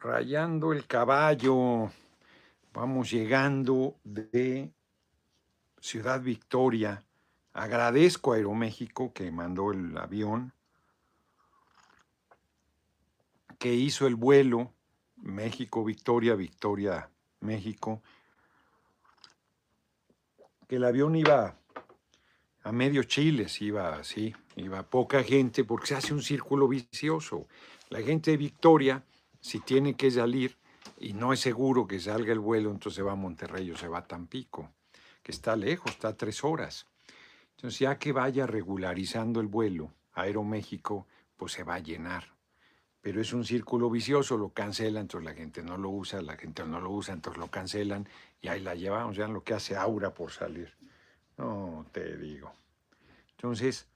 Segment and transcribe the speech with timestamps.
[0.00, 1.90] rayando el caballo.
[2.72, 4.70] Vamos llegando de
[5.80, 7.04] Ciudad Victoria.
[7.52, 10.52] Agradezco a Aeroméxico que mandó el avión,
[13.58, 14.72] que hizo el vuelo
[15.16, 17.10] México, Victoria, Victoria,
[17.40, 18.02] México,
[20.68, 21.56] que el avión iba
[22.62, 27.46] a medio Chile, iba así, iba poca gente porque se hace un círculo vicioso.
[27.88, 29.02] La gente de Victoria,
[29.40, 30.56] si tiene que salir
[30.98, 33.98] y no es seguro que salga el vuelo, entonces va a Monterrey o se va
[33.98, 34.70] a Tampico,
[35.22, 36.86] que está lejos, está tres horas.
[37.56, 42.24] Entonces ya que vaya regularizando el vuelo, Aeroméxico, pues se va a llenar.
[43.00, 46.64] Pero es un círculo vicioso, lo cancelan, entonces la gente no lo usa, la gente
[46.64, 48.06] no lo usa, entonces lo cancelan
[48.42, 50.74] y ahí la llevamos, ya lo que hace Aura por salir.
[51.38, 52.52] No, te digo.
[53.30, 53.86] Entonces,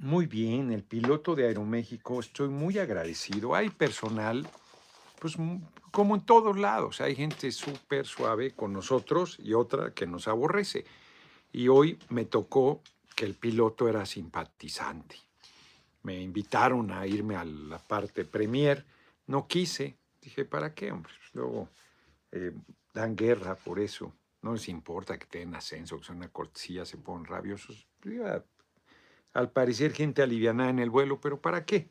[0.00, 3.54] Muy bien, el piloto de Aeroméxico, estoy muy agradecido.
[3.54, 4.48] Hay personal,
[5.18, 5.36] pues
[5.90, 10.86] como en todos lados, hay gente súper suave con nosotros y otra que nos aborrece.
[11.52, 12.80] Y hoy me tocó
[13.14, 15.16] que el piloto era simpatizante.
[16.02, 18.86] Me invitaron a irme a la parte premier,
[19.26, 19.98] no quise.
[20.22, 21.12] Dije, ¿para qué, hombre?
[21.34, 21.68] Luego
[22.32, 22.52] eh,
[22.94, 24.14] dan guerra por eso.
[24.40, 27.86] No les importa que tengan ascenso, que sea una cortesía, se ponen rabiosos.
[29.32, 31.88] Al parecer gente alivianada en el vuelo, pero ¿para qué?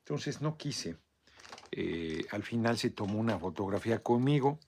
[0.00, 0.96] Entonces no quise.
[1.72, 4.58] Eh, al final se tomó una fotografía conmigo,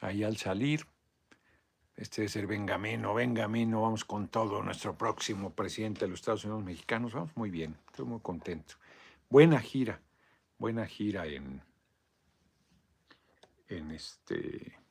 [0.00, 0.86] ahí al salir.
[1.94, 6.64] Este es el Benjamino, Benjamino, vamos con todo, nuestro próximo presidente de los Estados Unidos
[6.64, 8.76] mexicanos, vamos muy bien, estoy muy contento.
[9.28, 10.00] Buena gira,
[10.58, 11.62] buena gira en,
[13.68, 14.81] en este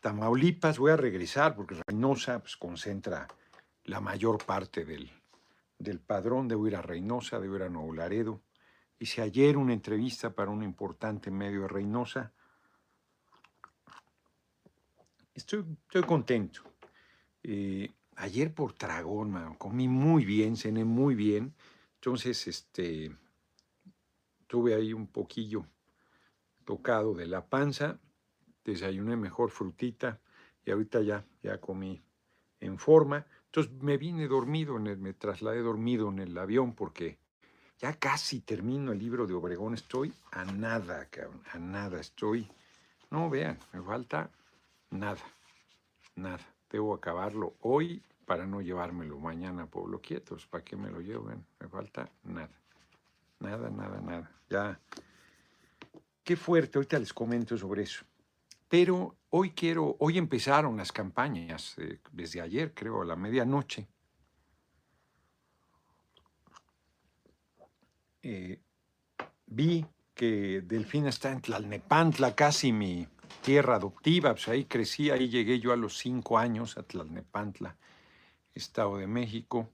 [0.00, 3.28] Tamaulipas, voy a regresar porque Reynosa pues, concentra
[3.84, 5.10] la mayor parte del,
[5.78, 6.48] del padrón.
[6.48, 8.40] Debo ir a Reynosa, debo ir a Nuevo Laredo.
[8.98, 12.32] Hice ayer una entrevista para un importante medio de Reynosa.
[15.34, 16.62] Estoy, estoy contento.
[17.42, 21.54] Eh, ayer por Tragón, comí muy bien, cené muy bien.
[21.96, 23.14] Entonces, este,
[24.46, 25.66] tuve ahí un poquillo
[26.64, 27.98] tocado de la panza
[28.64, 30.20] desayuné mejor frutita
[30.64, 32.02] y ahorita ya, ya comí
[32.60, 33.26] en forma.
[33.46, 37.18] Entonces me vine dormido, en el, me trasladé dormido en el avión porque
[37.78, 39.74] ya casi termino el libro de Obregón.
[39.74, 41.98] Estoy a nada, cabrón, a nada.
[41.98, 42.46] Estoy,
[43.10, 44.30] no vean, me falta
[44.90, 45.22] nada,
[46.14, 46.46] nada.
[46.70, 50.46] Debo acabarlo hoy para no llevármelo mañana a Pueblo Quietos.
[50.46, 51.44] ¿Para qué me lo lleven?
[51.58, 52.50] Me falta nada,
[53.40, 54.30] nada, nada, nada.
[54.48, 54.78] Ya,
[56.22, 56.78] qué fuerte.
[56.78, 58.04] Ahorita les comento sobre eso.
[58.70, 63.88] Pero hoy quiero, hoy empezaron las campañas, eh, desde ayer creo, a la medianoche.
[68.22, 68.60] Eh,
[69.46, 73.08] vi que Delfina está en Tlalnepantla, casi mi
[73.42, 77.76] tierra adoptiva, pues ahí crecí, ahí llegué yo a los cinco años a Tlalnepantla,
[78.54, 79.68] Estado de México.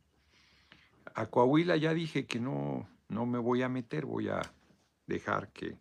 [1.14, 4.40] A Coahuila ya dije que no, no me voy a meter, voy a
[5.06, 5.76] dejar que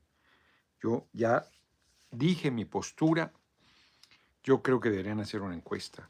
[0.82, 1.48] yo ya
[2.18, 3.32] dije mi postura,
[4.44, 6.10] yo creo que deberían hacer una encuesta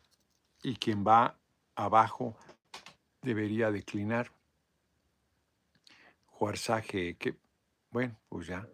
[0.62, 1.38] y quien va
[1.76, 2.36] abajo
[3.22, 4.32] debería declinar.
[6.28, 7.36] Juarzaje, que,
[7.92, 8.68] bueno, pues ya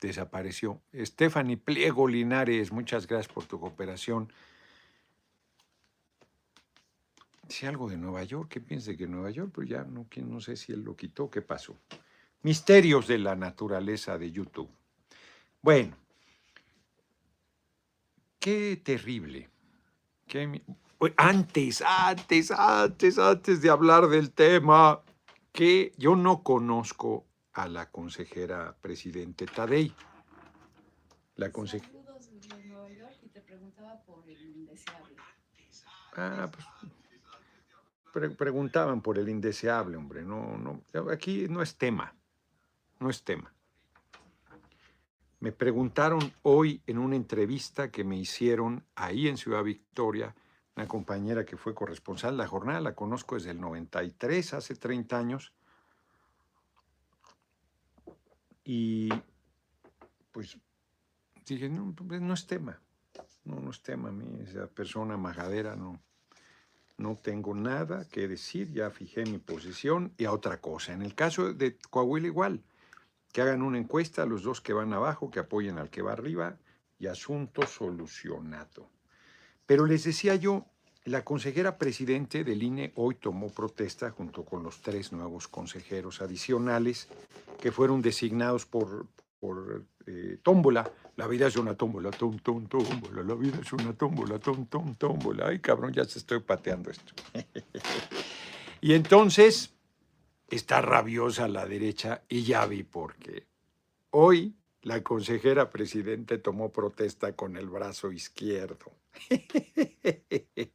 [0.00, 0.80] desapareció.
[0.94, 4.32] Stephanie Pliego Linares, muchas gracias por tu cooperación.
[7.48, 9.50] Si algo de Nueva York, ¿qué piensa que Nueva York?
[9.52, 11.76] Pues ya no, no sé si él lo quitó, ¿qué pasó?
[12.42, 14.70] Misterios de la naturaleza de YouTube.
[15.60, 15.96] Bueno,
[18.40, 19.50] Qué terrible.
[21.18, 25.02] Antes, antes, antes, antes de hablar del tema,
[25.52, 29.94] que yo no conozco a la consejera presidente Tadei.
[31.36, 32.00] La consejera.
[36.16, 36.50] Ah,
[38.12, 40.22] pues, preguntaban por el indeseable, hombre.
[40.22, 42.14] No, no, aquí no es tema.
[42.98, 43.54] No es tema.
[45.40, 50.34] Me preguntaron hoy en una entrevista que me hicieron ahí en Ciudad Victoria,
[50.76, 55.18] una compañera que fue corresponsal de la jornada, la conozco desde el 93, hace 30
[55.18, 55.54] años.
[58.64, 59.08] Y
[60.30, 60.58] pues
[61.46, 62.78] dije, no, pues, no es tema,
[63.44, 66.02] no, no es tema a mí, esa persona majadera, no,
[66.98, 70.92] no tengo nada que decir, ya fijé mi posición y a otra cosa.
[70.92, 72.62] En el caso de Coahuila igual,
[73.32, 76.56] que hagan una encuesta, los dos que van abajo, que apoyen al que va arriba
[76.98, 78.88] y asunto solucionado.
[79.66, 80.66] Pero les decía yo,
[81.04, 87.08] la consejera presidente del INE hoy tomó protesta junto con los tres nuevos consejeros adicionales
[87.60, 89.06] que fueron designados por,
[89.38, 90.90] por eh, tómbola.
[91.16, 93.22] La vida es una tómbola, tom, tom, tómbola.
[93.22, 95.48] La vida es una tómbola, tom, tom, tómbola.
[95.48, 97.14] Ay, cabrón, ya se estoy pateando esto.
[98.80, 99.72] y entonces
[100.50, 103.46] está rabiosa la derecha y ya vi por qué.
[104.10, 108.92] Hoy la consejera presidente tomó protesta con el brazo izquierdo.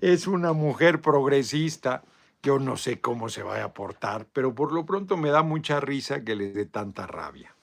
[0.00, 2.04] es una mujer progresista.
[2.42, 5.80] Yo no sé cómo se va a portar, pero por lo pronto me da mucha
[5.80, 7.54] risa que le dé tanta rabia.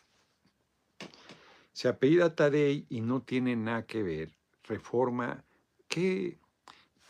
[1.71, 4.31] Se apellida Tadei y no tiene nada que ver.
[4.63, 5.43] Reforma
[5.87, 6.39] que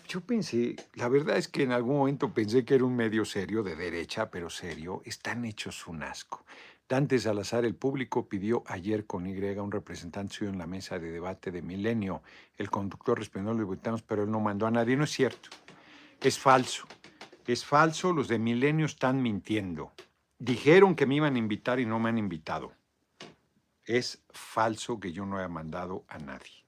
[0.08, 3.64] yo pensé, la verdad es que en algún momento pensé que era un medio serio
[3.64, 6.46] de derecha, pero serio, están hechos un asco.
[6.88, 11.10] Dante Salazar, el público pidió ayer con Y un representante suyo en la mesa de
[11.10, 12.22] debate de Milenio.
[12.58, 14.96] El conductor respondió a los diputados, pero él no mandó a nadie.
[14.96, 15.50] No es cierto.
[16.22, 16.88] Es falso.
[17.48, 18.14] Es falso.
[18.14, 19.94] Los de Milenio están mintiendo.
[20.38, 22.74] Dijeron que me iban a invitar y no me han invitado.
[23.84, 26.66] Es falso que yo no haya mandado a nadie.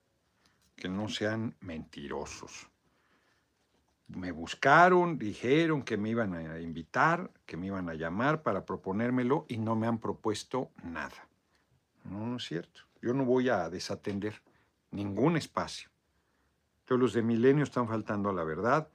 [0.76, 2.72] Que no sean mentirosos
[4.08, 9.46] me buscaron, dijeron que me iban a invitar, que me iban a llamar para proponérmelo
[9.50, 11.28] y no me han propuesto nada.
[12.06, 12.82] No, no es cierto.
[13.02, 14.42] Yo no voy a desatender
[14.92, 15.90] ningún espacio.
[16.86, 18.88] Todos los de Milenio están faltando a la verdad.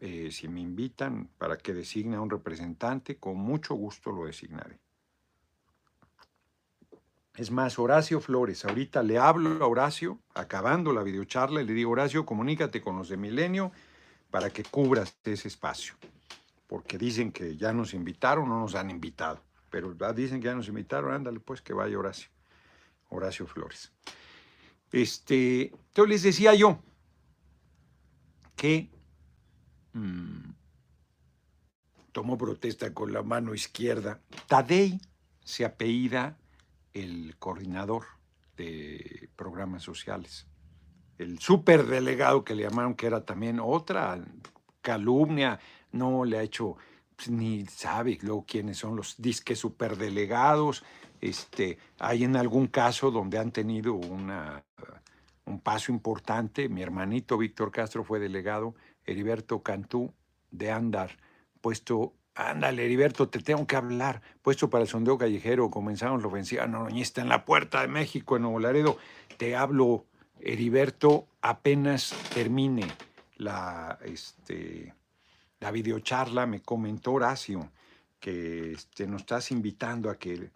[0.00, 4.78] Eh, si me invitan para que designe a un representante, con mucho gusto lo designaré.
[7.34, 12.26] Es más, Horacio Flores, ahorita le hablo a Horacio, acabando la videocharla, le digo, Horacio,
[12.26, 13.70] comunícate con los de Milenio
[14.30, 15.94] para que cubras ese espacio.
[16.66, 19.42] Porque dicen que ya nos invitaron, no nos han invitado.
[19.70, 22.30] Pero dicen que ya nos invitaron, ándale pues que vaya Horacio.
[23.10, 23.92] Horacio Flores.
[24.92, 26.82] Este, entonces les decía yo
[28.56, 28.90] que
[29.92, 30.50] mm,
[32.12, 34.20] tomó protesta con la mano izquierda.
[34.46, 35.00] Tadei
[35.44, 36.38] se apellida
[36.92, 38.04] el coordinador
[38.56, 40.47] de programas sociales
[41.18, 44.18] el superdelegado que le llamaron, que era también otra
[44.80, 45.58] calumnia,
[45.92, 46.76] no le ha hecho,
[47.16, 50.84] pues, ni sabe luego quiénes son los disque superdelegados.
[51.20, 54.64] Este, hay en algún caso donde han tenido una,
[55.44, 56.68] un paso importante.
[56.68, 58.74] Mi hermanito Víctor Castro fue delegado,
[59.04, 60.12] Heriberto Cantú
[60.50, 61.18] de Andar,
[61.60, 64.22] puesto Ándale, Heriberto, te tengo que hablar.
[64.42, 68.42] Puesto para el sondeo callejero, comenzamos la ofensiva está en la puerta de México, en
[68.42, 68.96] Nuevo Laredo.
[69.38, 70.06] Te hablo
[70.40, 72.86] Heriberto apenas termine
[73.36, 74.94] la, este,
[75.60, 77.70] la videocharla, me comentó Horacio
[78.20, 80.50] que este, nos estás invitando a que,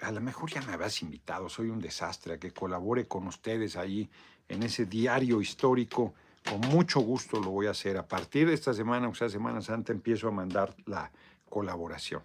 [0.00, 3.76] a lo mejor ya me habías invitado, soy un desastre, a que colabore con ustedes
[3.76, 4.08] ahí
[4.48, 6.14] en ese diario histórico.
[6.48, 7.98] Con mucho gusto lo voy a hacer.
[7.98, 11.12] A partir de esta semana, o sea, Semana Santa, empiezo a mandar la
[11.48, 12.22] colaboración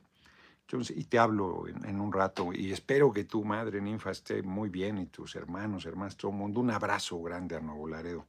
[0.72, 4.98] y te hablo en, un rato y espero que tu madre ninfa esté muy bien
[4.98, 6.60] y tus hermanos, hermanas, todo el mundo.
[6.60, 8.26] Un abrazo grande a Nuevo Laredo.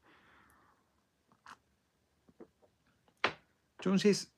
[3.78, 4.32] Entonces,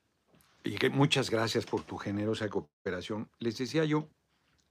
[0.62, 3.28] y que muchas gracias por tu generosa cooperación.
[3.40, 4.08] Les decía yo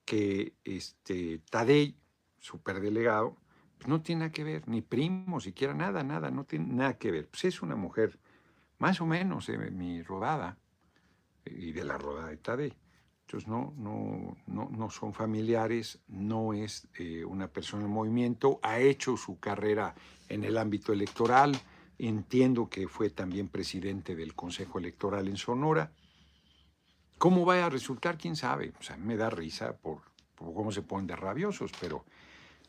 [0.06, 1.98] que este Tadei,
[2.40, 3.36] superdelegado,
[3.78, 7.12] pues no tiene nada que ver, ni primo, siquiera nada, nada, no tiene nada que
[7.12, 7.28] ver.
[7.28, 8.20] Pues es una mujer
[8.78, 10.58] más o menos de mi rodada
[11.46, 12.87] y de la rodada de Tadei.
[13.28, 18.80] Entonces, no, no, no, no son familiares, no es eh, una persona en movimiento, ha
[18.80, 19.94] hecho su carrera
[20.30, 21.60] en el ámbito electoral,
[22.00, 25.92] entiendo que fue también presidente del Consejo Electoral en Sonora.
[27.18, 28.18] ¿Cómo va a resultar?
[28.18, 28.72] ¿Quién sabe?
[28.80, 30.04] O sea, me da risa por,
[30.34, 32.06] por cómo se ponen de rabiosos, pero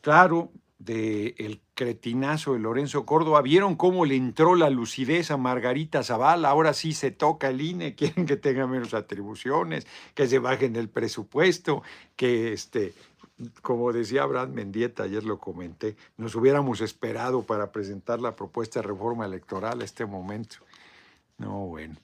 [0.01, 3.41] claro, del el cretinazo de Lorenzo Córdoba.
[3.41, 6.49] ¿Vieron cómo le entró la lucidez a Margarita Zavala?
[6.49, 10.89] Ahora sí se toca el INE, quieren que tenga menos atribuciones, que se bajen del
[10.89, 11.83] presupuesto,
[12.15, 12.93] que este,
[13.61, 18.87] como decía Brad Mendieta, ayer lo comenté, nos hubiéramos esperado para presentar la propuesta de
[18.87, 20.57] reforma electoral a este momento.
[21.37, 21.95] No, bueno.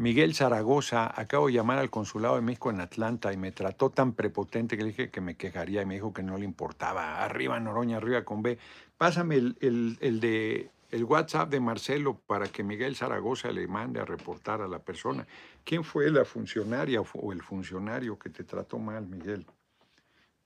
[0.00, 4.14] Miguel Zaragoza, acabo de llamar al consulado de México en Atlanta y me trató tan
[4.14, 7.22] prepotente que le dije que me quejaría y me dijo que no le importaba.
[7.22, 8.56] Arriba Noroña, arriba con B.
[8.96, 14.06] Pásame el, el, de, el WhatsApp de Marcelo para que Miguel Zaragoza le mande a
[14.06, 15.26] reportar a la persona.
[15.64, 19.44] ¿Quién fue la funcionaria o el funcionario que te trató mal, Miguel?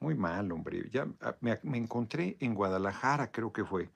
[0.00, 0.90] Muy mal, hombre.
[0.90, 3.88] Ya ah, me, me encontré en Guadalajara, creo que fue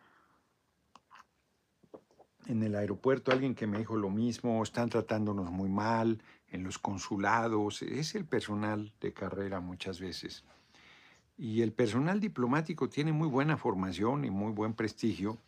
[2.49, 6.79] en el aeropuerto alguien que me dijo lo mismo, están tratándonos muy mal, en los
[6.79, 10.45] consulados, es el personal de carrera muchas veces.
[11.37, 15.39] Y el personal diplomático tiene muy buena formación y muy buen prestigio,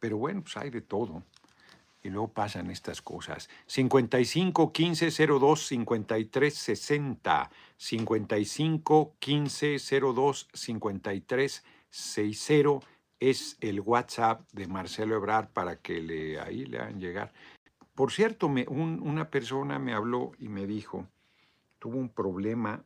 [0.00, 1.22] pero bueno, pues hay de todo.
[2.02, 3.48] y luego pasan estas cosas.
[3.66, 7.50] 55 15 02 53 60.
[7.76, 12.80] 55 15 02 53 60
[13.20, 17.32] es el WhatsApp de Marcelo Ebrard para que le, ahí le hagan llegar.
[17.94, 21.08] Por cierto, me, una persona me habló y me dijo,
[21.78, 22.84] tuvo un problema,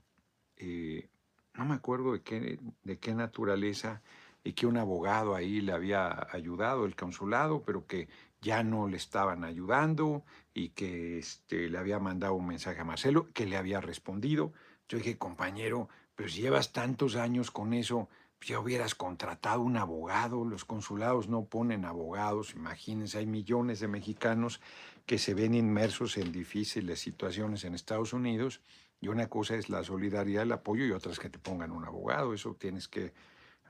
[0.57, 1.09] eh,
[1.55, 4.01] no me acuerdo de qué, de qué naturaleza,
[4.45, 8.09] y que un abogado ahí le había ayudado, el consulado, pero que
[8.41, 13.29] ya no le estaban ayudando y que este, le había mandado un mensaje a Marcelo,
[13.33, 14.53] que le había respondido.
[14.89, 18.09] Yo dije, compañero, pero si llevas tantos años con eso,
[18.45, 20.45] ya hubieras contratado un abogado.
[20.45, 22.55] Los consulados no ponen abogados.
[22.55, 24.61] Imagínense, hay millones de mexicanos
[25.07, 28.61] que se ven inmersos en difíciles situaciones en Estados Unidos.
[29.01, 31.85] Y una cosa es la solidaridad, el apoyo, y otra es que te pongan un
[31.85, 32.35] abogado.
[32.35, 33.13] Eso tienes que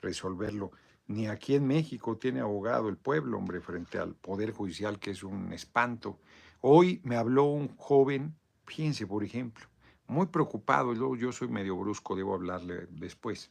[0.02, 0.72] resolverlo
[1.06, 5.22] ni aquí en México tiene abogado el pueblo, hombre, frente al Poder Judicial, que es
[5.22, 6.18] un espanto.
[6.60, 8.34] Hoy me habló un joven,
[8.66, 9.66] fíjense, por ejemplo,
[10.06, 13.50] muy preocupado, yo, yo soy medio brusco, debo hablarle después,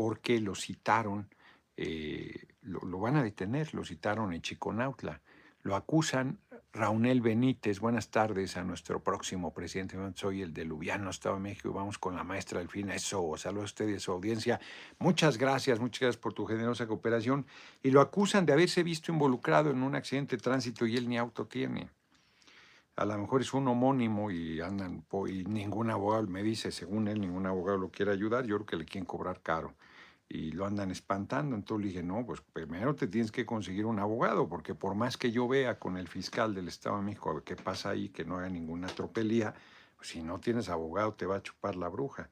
[0.00, 1.28] porque lo citaron,
[1.76, 5.20] eh, lo, van a detener, lo citaron en Chiconautla,
[5.60, 6.38] lo acusan
[6.72, 9.98] Raúl Benítez, buenas tardes a nuestro próximo presidente.
[10.14, 12.94] Soy el de Lubiano, Estado de México, vamos con la maestra Delfina.
[12.94, 14.58] Eso, saludos a usted y a su audiencia.
[14.98, 17.44] Muchas gracias, muchas gracias por tu generosa cooperación.
[17.82, 21.18] Y lo acusan de haberse visto involucrado en un accidente de tránsito y él ni
[21.18, 21.90] auto tiene.
[22.96, 27.20] A lo mejor es un homónimo y andan, y ningún abogado me dice, según él,
[27.20, 28.46] ningún abogado lo quiere ayudar.
[28.46, 29.74] Yo creo que le quieren cobrar caro
[30.32, 31.56] y lo andan espantando.
[31.56, 35.16] Entonces le dije, no, pues primero te tienes que conseguir un abogado, porque por más
[35.16, 38.10] que yo vea con el fiscal del Estado de México a ver qué pasa ahí,
[38.10, 39.52] que no haga ninguna tropelía,
[39.96, 42.30] pues si no tienes abogado te va a chupar la bruja.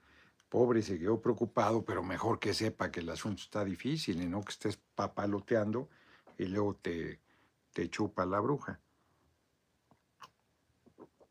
[0.49, 4.43] Pobre se quedó preocupado, pero mejor que sepa que el asunto está difícil y no
[4.43, 5.91] que estés papaloteando
[6.39, 7.21] y luego te,
[7.73, 8.81] te chupa la bruja.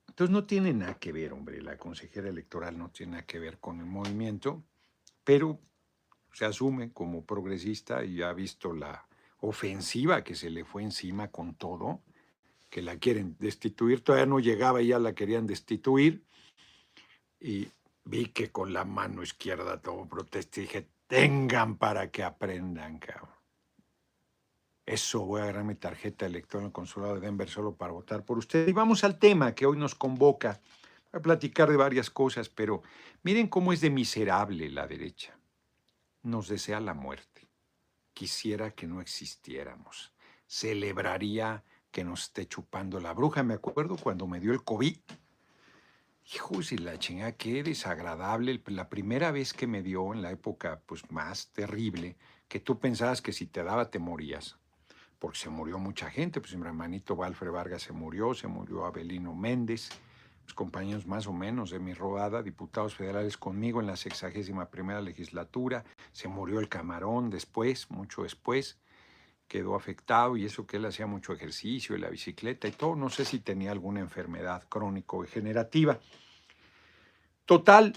[0.09, 3.57] Entonces no tiene nada que ver, hombre, la consejera electoral no tiene nada que ver
[3.59, 4.63] con el movimiento,
[5.23, 5.61] pero
[6.37, 9.07] se asume como progresista y ha visto la
[9.39, 12.03] ofensiva que se le fue encima con todo,
[12.69, 16.23] que la quieren destituir, todavía no llegaba y ya la querían destituir,
[17.39, 17.69] y
[18.05, 23.31] vi que con la mano izquierda todo protesta y dije, tengan para que aprendan, cabrón.
[24.85, 28.23] Eso, voy a agarrar mi tarjeta electoral en el consulado de Denver solo para votar
[28.23, 28.67] por usted.
[28.67, 30.61] Y vamos al tema que hoy nos convoca.
[31.13, 32.83] A platicar de varias cosas, pero
[33.23, 35.36] miren cómo es de miserable la derecha
[36.23, 37.47] nos desea la muerte.
[38.13, 40.13] Quisiera que no existiéramos.
[40.47, 43.43] Celebraría que nos esté chupando la bruja.
[43.43, 44.97] Me acuerdo cuando me dio el COVID.
[46.33, 48.61] Hijo, si la chingada, qué desagradable.
[48.67, 53.21] La primera vez que me dio en la época pues, más terrible, que tú pensabas
[53.21, 54.57] que si te daba te morías.
[55.19, 56.41] Porque se murió mucha gente.
[56.41, 59.89] Pues mi hermanito Valfre Vargas se murió, se murió Abelino Méndez,
[60.53, 65.83] compañeros más o menos de mi rodada, diputados federales conmigo en la sexagésima primera legislatura.
[66.11, 68.79] Se murió el camarón después, mucho después,
[69.47, 72.95] quedó afectado y eso que él hacía mucho ejercicio y la bicicleta y todo.
[72.95, 75.99] No sé si tenía alguna enfermedad crónico-degenerativa.
[77.45, 77.95] Total,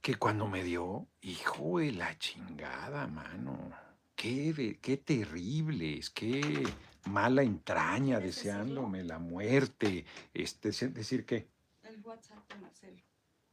[0.00, 3.70] que cuando me dio, hijo de la chingada, mano,
[4.14, 6.64] qué, qué terribles, qué
[7.06, 10.04] mala entraña deseándome la muerte.
[10.34, 11.48] Este, decir que
[12.08, 13.02] WhatsApp de Marcelo.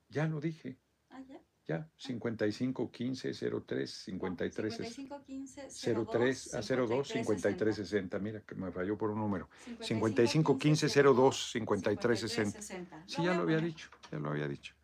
[0.10, 0.80] Ya lo dije.
[1.10, 1.42] Ah, ya.
[1.68, 8.20] Ya, 55 15 03 53 55 15 03 a 02 53 60.
[8.20, 9.50] Mira que me falló por un número.
[9.80, 12.62] 55 15 02 53 60.
[13.08, 14.76] Sí, ya lo había dicho, ya lo había dicho.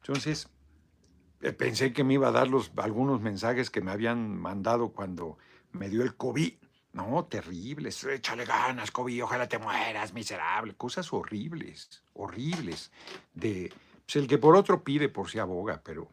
[0.00, 0.48] Entonces,
[1.42, 5.36] eh, pensé que me iba a dar los, algunos mensajes que me habían mandado cuando
[5.72, 6.54] me dio el COVID.
[6.92, 8.02] No, terribles.
[8.04, 10.74] Échale ganas, Kobe, ojalá te mueras, miserable.
[10.74, 12.90] Cosas horribles, horribles.
[13.32, 13.72] De,
[14.04, 16.12] pues el que por otro pide, por si aboga, pero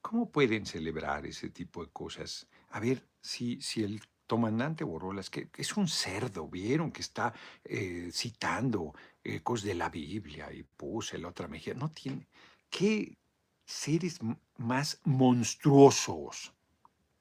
[0.00, 2.48] ¿cómo pueden celebrar ese tipo de cosas?
[2.70, 8.10] A ver, si, si el comandante Borolas, que, es un cerdo, vieron que está eh,
[8.12, 12.28] citando ecos de la Biblia y puse la otra mejilla, no tiene.
[12.70, 13.18] ¿Qué
[13.66, 14.20] seres
[14.56, 16.54] más monstruosos?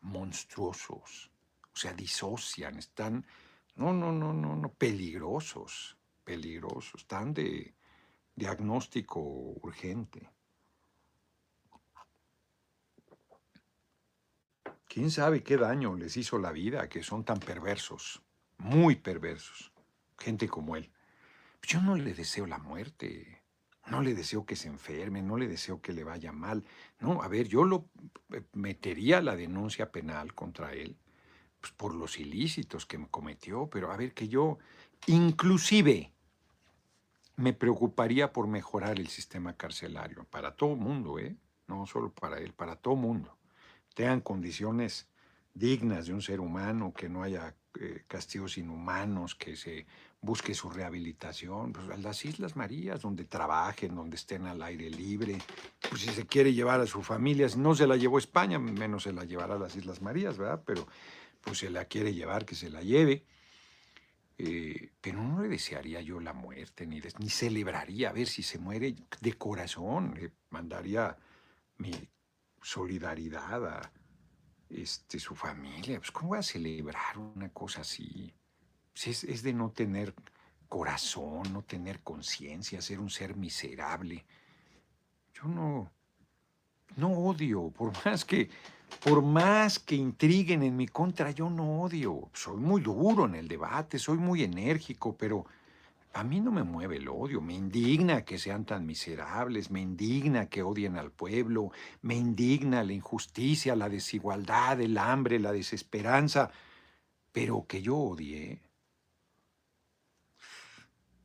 [0.01, 1.28] Monstruosos
[1.79, 3.25] sea, disocian, están,
[3.75, 7.73] no, no, no, no, no, peligrosos, peligrosos, están de
[8.35, 10.29] diagnóstico urgente.
[14.87, 18.21] ¿Quién sabe qué daño les hizo la vida que son tan perversos,
[18.57, 19.71] muy perversos,
[20.17, 20.91] gente como él?
[21.61, 23.43] Yo no le deseo la muerte,
[23.87, 26.65] no le deseo que se enferme, no le deseo que le vaya mal.
[26.99, 27.89] No, a ver, yo lo
[28.53, 30.97] metería la denuncia penal contra él,
[31.59, 34.57] pues, por los ilícitos que cometió, pero a ver que yo,
[35.07, 36.11] Inclusive,
[37.37, 41.35] me preocuparía por mejorar el sistema carcelario para todo mundo, ¿eh?
[41.67, 43.37] no solo para él, para todo mundo.
[43.95, 45.07] Tengan condiciones
[45.53, 49.85] dignas de un ser humano, que no haya eh, castigos inhumanos, que se
[50.21, 55.37] busque su rehabilitación, pues a las Islas Marías, donde trabajen, donde estén al aire libre,
[55.89, 59.03] pues si se quiere llevar a su familia, si no se la llevó España, menos
[59.03, 60.61] se la llevará a las Islas Marías, ¿verdad?
[60.65, 60.87] Pero
[61.41, 63.25] pues se la quiere llevar, que se la lleve.
[64.37, 68.57] Eh, pero no le desearía yo la muerte, ni, ni celebraría a ver si se
[68.57, 70.15] muere de corazón.
[70.15, 71.17] Le mandaría
[71.77, 71.91] mi
[72.61, 73.91] solidaridad a
[74.69, 75.99] este, su familia.
[75.99, 78.33] Pues, ¿Cómo voy a celebrar una cosa así?
[78.93, 80.13] Pues, es, de no tener
[80.67, 84.25] corazón, no tener conciencia, ser un ser miserable.
[85.33, 85.91] Yo no,
[86.95, 88.49] no odio, por más que,
[89.03, 92.29] por más que intriguen en mi contra, yo no odio.
[92.33, 95.45] Soy muy duro en el debate, soy muy enérgico, pero
[96.13, 100.47] a mí no me mueve el odio, me indigna que sean tan miserables, me indigna
[100.47, 106.51] que odien al pueblo, me indigna la injusticia, la desigualdad, el hambre, la desesperanza,
[107.31, 108.59] pero que yo odie.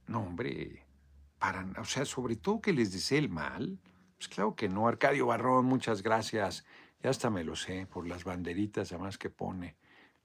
[0.07, 0.85] No, hombre,
[1.39, 3.79] para, o sea, sobre todo que les desee el mal.
[4.17, 6.65] Pues claro que no, Arcadio Barrón, muchas gracias.
[7.05, 9.77] Ya hasta me lo sé, por las banderitas además que pone.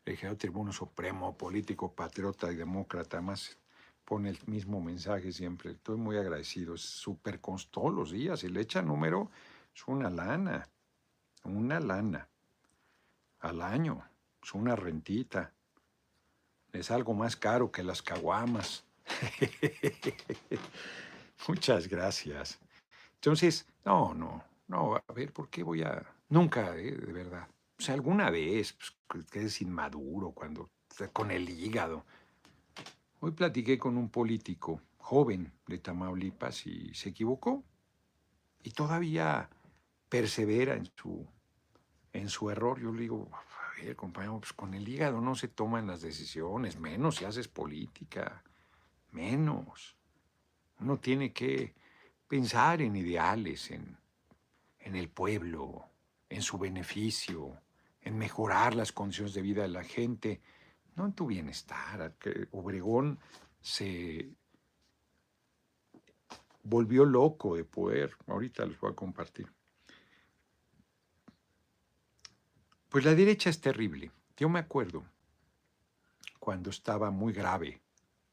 [0.05, 3.57] El Tribuno Supremo, político, patriota y demócrata, más
[4.05, 5.71] pone el mismo mensaje siempre.
[5.71, 6.75] Estoy muy agradecido.
[6.75, 8.45] Es súper todos los días.
[8.45, 9.29] Y le echa número,
[9.75, 10.69] es una lana.
[11.43, 12.29] Una lana.
[13.41, 14.01] Al año.
[14.41, 15.53] Es una rentita.
[16.71, 18.86] Es algo más caro que las caguamas.
[21.50, 22.57] Muchas gracias.
[23.15, 26.18] Entonces, no, no, no, a ver, ¿por qué voy a...?
[26.29, 27.48] Nunca, eh, de verdad.
[27.77, 30.69] O sea, alguna vez, pues, que es inmaduro, cuando,
[31.12, 32.05] con el hígado.
[33.19, 37.63] Hoy platiqué con un político joven de Tamaulipas y se equivocó.
[38.63, 39.50] Y todavía
[40.07, 41.25] persevera en su,
[42.13, 42.80] en su error.
[42.80, 46.80] Yo le digo, a ver, compañero, pues con el hígado no se toman las decisiones,
[46.80, 48.43] menos si haces política,
[49.12, 49.95] menos.
[50.80, 51.73] Uno tiene que
[52.27, 53.97] pensar en ideales, en,
[54.80, 55.88] en el pueblo,
[56.29, 57.59] en su beneficio,
[58.01, 60.41] en mejorar las condiciones de vida de la gente
[60.99, 62.13] no en tu bienestar.
[62.51, 63.19] Obregón
[63.61, 64.29] se
[66.63, 68.15] volvió loco de poder.
[68.27, 69.49] Ahorita les voy a compartir.
[72.89, 74.11] Pues la derecha es terrible.
[74.35, 75.05] Yo me acuerdo
[76.37, 77.81] cuando estaba muy grave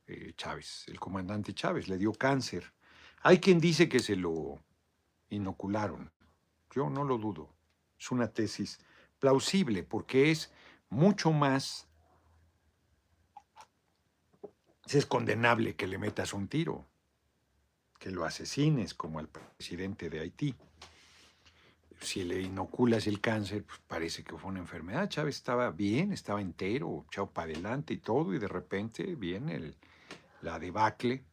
[0.09, 2.72] eh, Chávez, el comandante Chávez, le dio cáncer.
[3.22, 4.61] Hay quien dice que se lo
[5.28, 6.11] inocularon.
[6.72, 7.56] Yo no lo dudo.
[7.98, 8.78] Es una tesis
[9.18, 10.52] plausible porque es
[10.88, 11.87] mucho más
[14.94, 16.87] es condenable que le metas un tiro,
[17.98, 20.54] que lo asesines como al presidente de Haití.
[22.00, 25.09] Si le inoculas el cáncer, pues parece que fue una enfermedad.
[25.09, 29.74] Chávez estaba bien, estaba entero, echado para adelante y todo, y de repente viene
[30.42, 31.24] la debacle.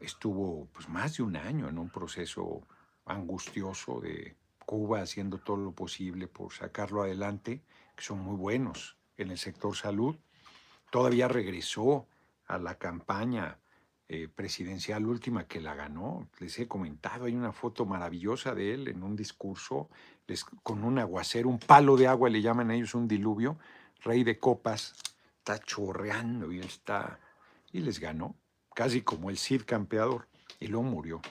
[0.00, 2.66] Estuvo pues, más de un año en un proceso
[3.06, 4.36] angustioso de
[4.68, 7.62] Cuba haciendo todo lo posible por sacarlo adelante,
[7.96, 10.14] que son muy buenos en el sector salud.
[10.90, 12.06] Todavía regresó
[12.46, 13.56] a la campaña
[14.08, 16.28] eh, presidencial última que la ganó.
[16.38, 19.88] Les he comentado, hay una foto maravillosa de él en un discurso
[20.62, 23.58] con un aguacero, un palo de agua, le llaman a ellos un diluvio,
[24.02, 24.92] rey de copas,
[25.38, 27.18] está chorreando y está,
[27.72, 28.36] y les ganó,
[28.74, 30.28] casi como el Cid campeador,
[30.60, 31.22] y luego murió.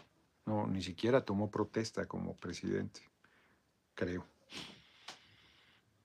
[0.48, 3.07] No, ni siquiera tomó protesta como presidente,
[3.98, 4.26] creo.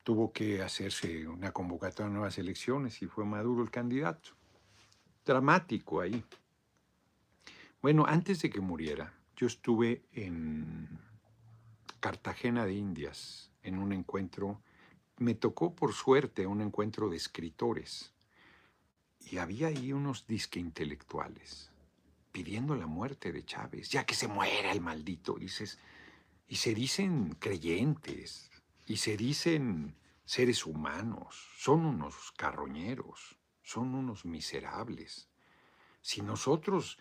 [0.03, 4.31] Tuvo que hacerse una convocatoria a nuevas elecciones y fue Maduro el candidato.
[5.25, 6.25] Dramático ahí.
[7.81, 10.89] Bueno, antes de que muriera, yo estuve en
[12.01, 14.61] Cartagena de Indias en un encuentro,
[15.19, 18.13] me tocó por suerte un encuentro de escritores.
[19.21, 21.71] Y había ahí unos disque intelectuales
[22.33, 25.79] pidiendo la muerte de Chávez, ya que se muera el maldito, dices,
[26.47, 28.51] y se dicen creyentes,
[28.87, 35.29] y se dicen seres humanos, son unos carroñeros son unos miserables.
[36.01, 36.99] Si nosotros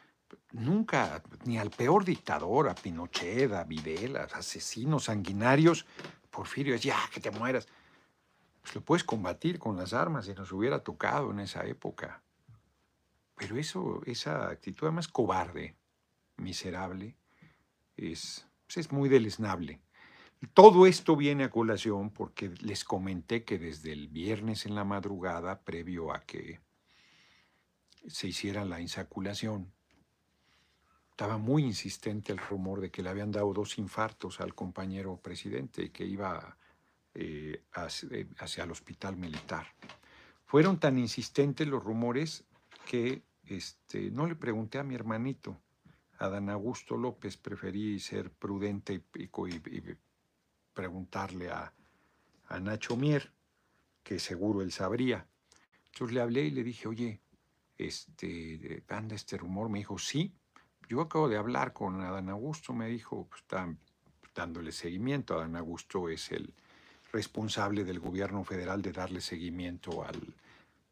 [0.51, 5.86] nunca, ni al peor dictador, a Pinochet, a Videla, asesinos sanguinarios,
[6.30, 7.67] Porfirio es ya que te mueras.
[8.62, 12.23] Pues lo puedes combatir con las armas si nos hubiera tocado en esa época.
[13.36, 15.75] Pero eso, esa actitud además cobarde,
[16.38, 17.17] miserable,
[17.97, 19.81] es, pues es muy deleznable.
[20.53, 25.60] Todo esto viene a colación porque les comenté que desde el viernes en la madrugada,
[25.62, 26.62] previo a que
[28.07, 29.73] se hiciera la insaculación.
[31.10, 35.84] Estaba muy insistente el rumor de que le habían dado dos infartos al compañero presidente
[35.84, 36.57] y que iba
[37.13, 39.67] eh, hacia, hacia el hospital militar.
[40.45, 42.45] Fueron tan insistentes los rumores
[42.86, 45.60] que este, no le pregunté a mi hermanito,
[46.21, 49.97] a Dan Augusto López, preferí ser prudente y, y
[50.71, 51.73] preguntarle a,
[52.62, 53.31] Nacho Mier,
[54.03, 55.25] que seguro él sabría.
[55.86, 57.21] Entonces le hablé y le dije, oye,
[57.77, 59.69] este, anda este rumor.
[59.69, 60.36] Me dijo, sí,
[60.88, 63.43] yo acabo de hablar con Adán Augusto, me dijo, pues,
[64.36, 65.34] dándole seguimiento.
[65.34, 66.53] Adán Augusto es el
[67.12, 70.21] responsable del gobierno federal de darle seguimiento al,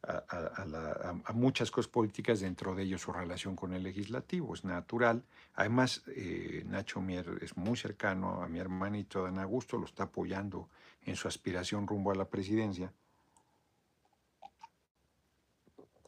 [0.08, 5.24] a, muchas cosas políticas, dentro de ellos su relación con el legislativo, es natural.
[5.56, 10.70] Además, eh, Nacho Mier es muy cercano a mi hermanito Dan Augusto, lo está apoyando
[11.04, 12.94] en su aspiración rumbo a la presidencia.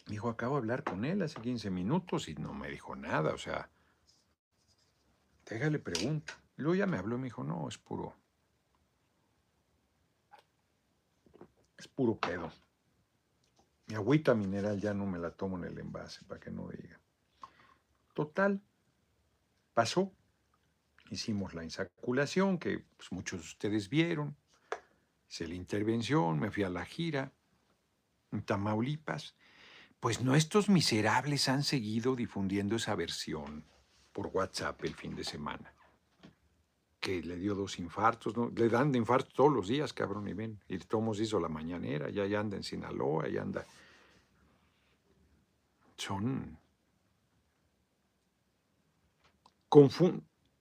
[0.07, 3.33] Me dijo, acabo de hablar con él hace 15 minutos y no me dijo nada,
[3.33, 3.69] o sea,
[5.45, 6.33] déjale pregunta.
[6.57, 8.15] Luego ya me habló y me dijo, no, es puro,
[11.77, 12.51] es puro pedo.
[13.91, 16.97] Mi agüita mineral ya no me la tomo en el envase, para que no diga.
[18.13, 18.61] Total,
[19.73, 20.13] pasó.
[21.09, 24.37] Hicimos la insaculación, que pues, muchos de ustedes vieron.
[25.29, 27.33] Hice la intervención, me fui a la gira
[28.31, 29.35] en Tamaulipas.
[29.99, 33.65] Pues no, estos miserables han seguido difundiendo esa versión
[34.13, 35.75] por WhatsApp el fin de semana.
[37.01, 38.49] Que le dio dos infartos, ¿no?
[38.55, 40.57] Le dan de infarto todos los días, cabrón, y ven.
[40.69, 43.65] Y Tomos hizo la mañanera, ya, anda en Sinaloa, ya anda
[46.01, 46.57] son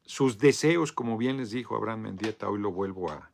[0.05, 3.33] sus deseos, como bien les dijo Abraham Mendieta, hoy lo vuelvo a,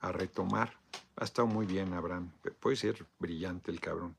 [0.00, 0.78] a retomar.
[1.16, 2.32] Ha estado muy bien, Abraham.
[2.60, 4.16] Puede ser brillante el cabrón.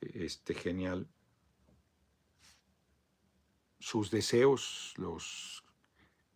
[0.00, 1.06] Este, genial.
[3.78, 5.61] Sus deseos los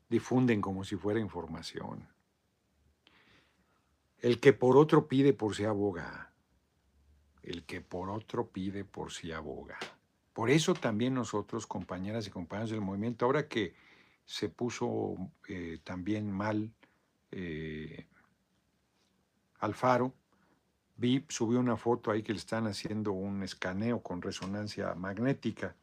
[0.09, 2.09] difunden como si fuera información.
[4.19, 6.27] El que por otro pide por si aboga
[7.47, 9.79] el que por otro pide por sí aboga.
[10.33, 13.75] Por eso también nosotros, compañeras y compañeros del movimiento, ahora que
[14.25, 15.17] se puso
[15.49, 16.73] eh, también mal
[17.31, 18.07] eh,
[19.61, 20.13] Alfaro,
[20.97, 25.77] vi, subió una foto ahí que le están haciendo un escaneo con resonancia magnética.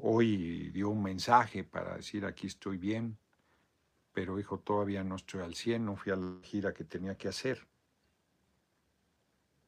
[0.00, 3.18] Hoy dio un mensaje para decir aquí estoy bien,
[4.12, 7.28] pero dijo todavía no estoy al 100, no fui a la gira que tenía que
[7.28, 7.66] hacer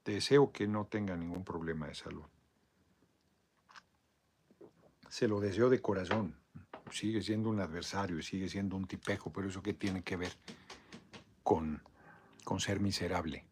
[0.04, 2.24] deseo que no tenga ningún problema de salud.
[5.08, 6.36] Se lo deseo de corazón.
[6.90, 10.32] Sigue siendo un adversario sigue siendo un tipejo, pero eso qué tiene que ver
[11.42, 11.82] con,
[12.44, 13.44] con ser miserable.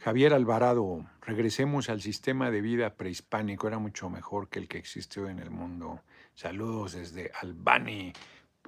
[0.00, 5.28] Javier Alvarado, regresemos al sistema de vida prehispánico, era mucho mejor que el que existió
[5.28, 6.02] en el mundo.
[6.34, 8.12] Saludos desde Albany.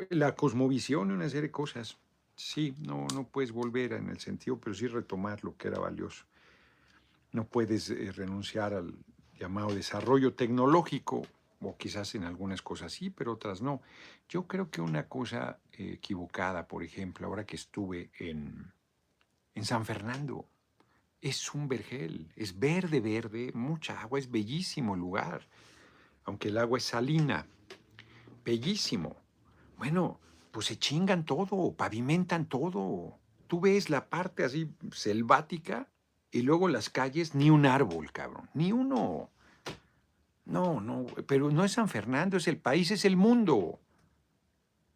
[0.08, 1.98] La cosmovisión y una serie de cosas.
[2.34, 6.24] Sí, no, no puedes volver en el sentido, pero sí retomar lo que era valioso.
[7.30, 8.92] No puedes eh, renunciar al
[9.38, 11.22] llamado desarrollo tecnológico,
[11.60, 13.82] o quizás en algunas cosas sí, pero otras no.
[14.28, 18.72] Yo creo que una cosa eh, equivocada, por ejemplo, ahora que estuve en,
[19.54, 20.46] en San Fernando,
[21.20, 25.46] es un vergel, es verde, verde, mucha agua, es bellísimo el lugar,
[26.24, 27.46] aunque el agua es salina,
[28.44, 29.16] bellísimo.
[29.76, 33.18] Bueno, pues se chingan todo, pavimentan todo.
[33.46, 35.88] Tú ves la parte así selvática
[36.30, 39.30] y luego las calles, ni un árbol, cabrón, ni uno.
[40.44, 43.80] No, no, pero no es San Fernando, es el país, es el mundo.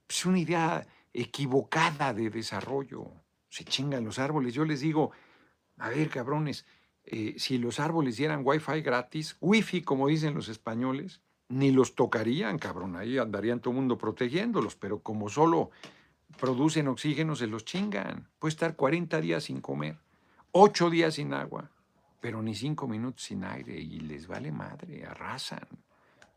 [0.08, 3.10] Es una idea equivocada de desarrollo.
[3.48, 4.54] Se chingan los árboles.
[4.54, 5.12] Yo les digo,
[5.78, 6.66] a ver, cabrones,
[7.04, 12.58] eh, si los árboles dieran wifi gratis, wifi, como dicen los españoles, ni los tocarían,
[12.58, 12.96] cabrón.
[12.96, 15.70] Ahí andarían todo el mundo protegiéndolos, pero como solo
[16.40, 18.28] producen oxígeno, se los chingan.
[18.38, 19.98] Puede estar 40 días sin comer
[20.56, 21.68] ocho días sin agua,
[22.20, 25.66] pero ni cinco minutos sin aire y les vale madre, arrasan.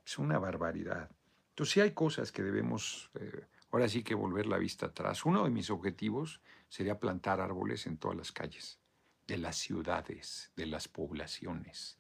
[0.04, 1.10] Es una barbaridad.
[1.50, 5.24] Entonces sí hay cosas que debemos, eh, ahora sí que volver la vista atrás.
[5.24, 8.80] Uno de mis objetivos sería plantar árboles en todas las calles,
[9.28, 11.98] de las ciudades, de las poblaciones.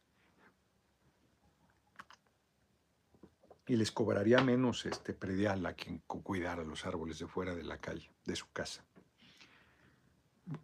[3.68, 7.80] Y les cobraría menos este predial a quien cuidara los árboles de fuera de la
[7.80, 8.88] calle, de su casa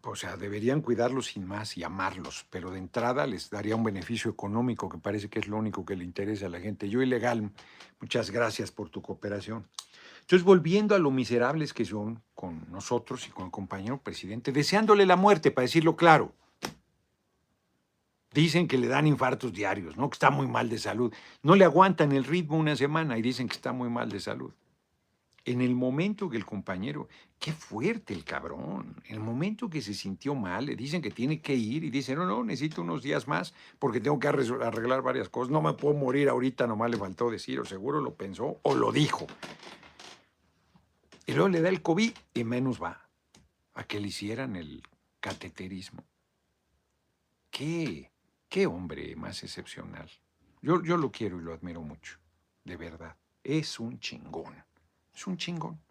[0.04, 4.32] o sea, deberían cuidarlos sin más y amarlos, pero de entrada les daría un beneficio
[4.32, 6.90] económico que parece que es lo único que le interesa a la gente.
[6.90, 7.52] Yo ilegal,
[8.00, 9.68] muchas gracias por tu cooperación.
[10.22, 15.06] Entonces, volviendo a lo miserables que son con nosotros y con el compañero presidente, deseándole
[15.06, 16.34] la muerte, para decirlo claro.
[18.34, 20.10] Dicen que le dan infartos diarios, ¿no?
[20.10, 21.14] Que está muy mal de salud.
[21.44, 24.52] No le aguantan el ritmo una semana y dicen que está muy mal de salud.
[25.46, 29.94] En el momento que el compañero, qué fuerte el cabrón, en el momento que se
[29.94, 33.28] sintió mal, le dicen que tiene que ir y dice, no, no, necesito unos días
[33.28, 37.30] más porque tengo que arreglar varias cosas, no me puedo morir ahorita, nomás le faltó
[37.30, 39.28] decir, o seguro lo pensó o lo dijo.
[41.26, 43.10] Y luego le da el COVID y menos va
[43.74, 44.82] a que le hicieran el
[45.20, 46.04] cateterismo.
[47.50, 48.13] ¿Qué?
[48.54, 50.08] Qué hombre más excepcional.
[50.62, 52.20] Yo, yo lo quiero y lo admiro mucho,
[52.64, 53.18] de verdad.
[53.44, 54.64] Es un chingón.
[55.12, 55.82] Es un chingón.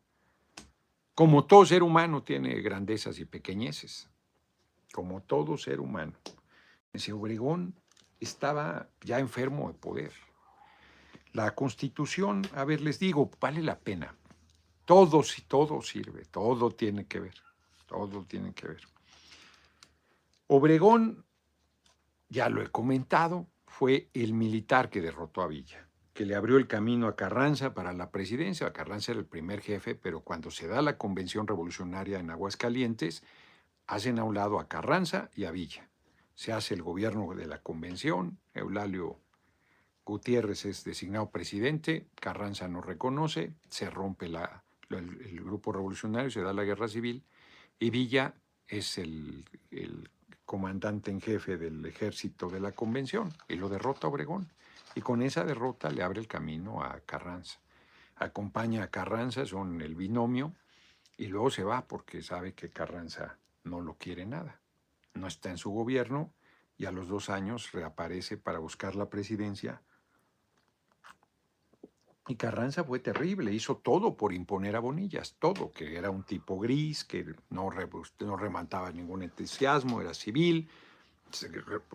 [1.12, 4.08] Como todo ser humano tiene grandezas y pequeñeces.
[4.92, 6.12] Como todo ser humano.
[6.92, 7.74] Ese Obregón
[8.20, 10.12] estaba ya enfermo de poder.
[11.32, 14.14] La constitución, a ver, les digo, vale la pena.
[14.84, 17.34] Todo, todo sirve, todo tiene que ver.
[17.86, 18.82] Todo tiene que ver.
[20.46, 21.24] Obregón
[22.32, 26.66] ya lo he comentado, fue el militar que derrotó a Villa, que le abrió el
[26.66, 28.72] camino a Carranza para la presidencia.
[28.72, 33.22] Carranza era el primer jefe, pero cuando se da la convención revolucionaria en Aguascalientes,
[33.86, 35.90] hacen a un lado a Carranza y a Villa.
[36.34, 39.20] Se hace el gobierno de la convención, Eulalio
[40.06, 46.64] Gutiérrez es designado presidente, Carranza no reconoce, se rompe el, grupo revolucionario, se da la
[46.64, 47.24] guerra civil
[47.78, 48.34] y Villa
[48.66, 49.44] es el
[50.52, 54.50] comandante en jefe del ejército de la convención y lo derrota Obregón.
[54.94, 57.58] Y con esa derrota le abre el camino a Carranza.
[58.16, 60.52] Acompaña a Carranza, son el binomio,
[61.16, 64.60] y luego se va porque sabe que Carranza no lo quiere nada.
[65.14, 66.34] No está en su gobierno
[66.76, 69.80] y a los dos años reaparece para buscar la presidencia
[72.28, 76.58] y Carranza fue terrible, hizo todo por imponer a Bonillas, todo, que era un tipo
[76.58, 77.70] gris, que no,
[78.20, 80.68] no remataba ningún entusiasmo, era civil.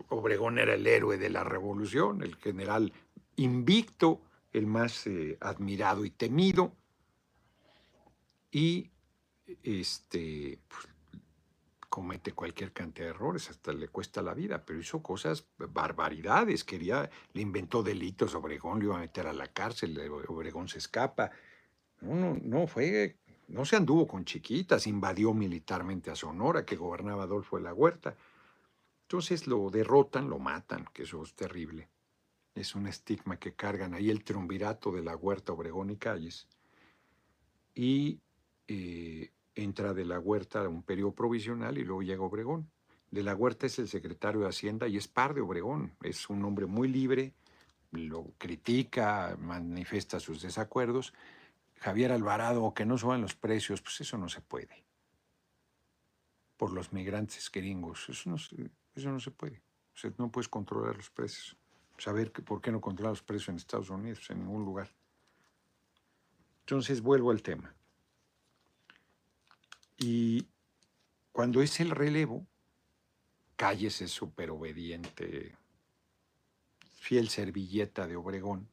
[0.09, 2.91] Obregón era el héroe de la revolución, el general
[3.37, 6.73] invicto, el más eh, admirado y temido.
[8.51, 8.89] Y
[9.63, 10.87] este, pues,
[11.97, 17.09] comete cualquier cantidad de errores, hasta le cuesta la vida, pero hizo cosas, barbaridades, quería,
[17.33, 21.31] le inventó delitos, Obregón le iba a meter a la cárcel, Obregón se escapa.
[22.01, 27.23] No, no, no fue, no se anduvo con chiquitas, invadió militarmente a Sonora, que gobernaba
[27.23, 28.15] Adolfo de la Huerta.
[29.05, 31.89] Entonces lo derrotan, lo matan, que eso es terrible.
[32.53, 36.47] Es un estigma que cargan ahí el triunvirato de la Huerta, Obregón y Calles.
[37.73, 38.19] Y
[38.67, 39.31] eh,
[39.63, 42.69] entra de la Huerta a un periodo provisional y luego llega Obregón.
[43.11, 45.95] De la Huerta es el secretario de Hacienda y es par de Obregón.
[46.01, 47.33] Es un hombre muy libre,
[47.91, 51.13] lo critica, manifiesta sus desacuerdos.
[51.79, 54.83] Javier Alvarado, que no suban los precios, pues eso no se puede.
[56.57, 59.61] Por los migrantes gringos, eso no, eso no se puede.
[60.03, 61.55] O no puedes controlar los precios.
[61.97, 64.91] Saber que, por qué no controlar los precios en Estados Unidos, en ningún lugar.
[66.61, 67.73] Entonces vuelvo al tema.
[69.97, 70.47] Y
[71.31, 72.45] cuando es el relevo,
[73.55, 75.55] Calles es súper obediente,
[76.99, 78.69] fiel servilleta de Obregón.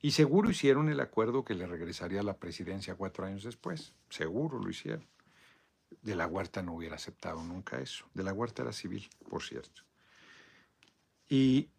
[0.00, 3.94] Y seguro hicieron el acuerdo que le regresaría a la presidencia cuatro años después.
[4.10, 5.06] Seguro lo hicieron.
[6.02, 8.04] De la Huerta no hubiera aceptado nunca eso.
[8.12, 9.82] De la Huerta era civil, por cierto.
[11.28, 11.70] Y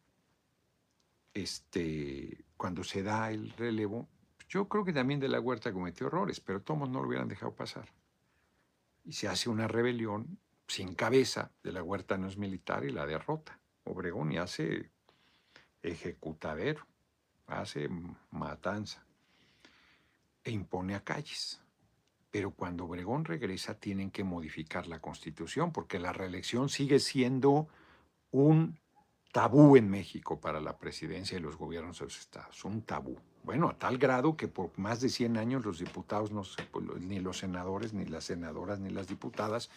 [1.33, 4.07] este, cuando se da el relevo,
[4.47, 7.53] yo creo que también de la Huerta cometió errores, pero todos no lo hubieran dejado
[7.53, 7.91] pasar
[9.03, 13.05] y se hace una rebelión sin cabeza de la Huerta no es militar y la
[13.05, 13.59] derrota.
[13.83, 14.89] Obregón y hace
[15.81, 16.87] ejecutadero,
[17.47, 17.89] hace
[18.31, 19.05] matanza
[20.43, 21.61] e impone a calles.
[22.31, 27.67] Pero cuando Obregón regresa tienen que modificar la constitución porque la reelección sigue siendo
[28.31, 28.79] un
[29.31, 33.19] tabú en México para la presidencia y los gobiernos de los estados, un tabú.
[33.43, 36.31] Bueno, a tal grado que por más de 100 años los diputados,
[36.71, 39.69] pues, ni los senadores, ni las senadoras, ni las diputadas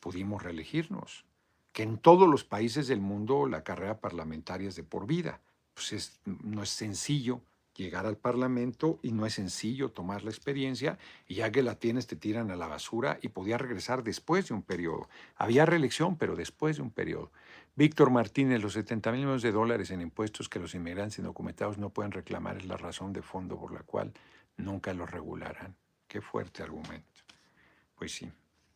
[0.00, 1.24] pudimos reelegirnos.
[1.72, 5.40] Que en todos los países del mundo la carrera parlamentaria es de por vida.
[5.74, 7.40] Pues no es sencillo
[7.74, 12.06] llegar al Parlamento y no es sencillo tomar la experiencia y ya que la tienes
[12.06, 15.08] te tiran a la basura y podía regresar después de un periodo.
[15.36, 17.30] Había reelección, pero después de un periodo.
[17.74, 21.88] Víctor Martínez, los 70 mil millones de dólares en impuestos que los inmigrantes indocumentados no
[21.88, 24.12] pueden reclamar es la razón de fondo por la cual
[24.58, 25.74] nunca los regularán.
[26.06, 27.22] Qué fuerte argumento.
[27.94, 28.30] Pues sí,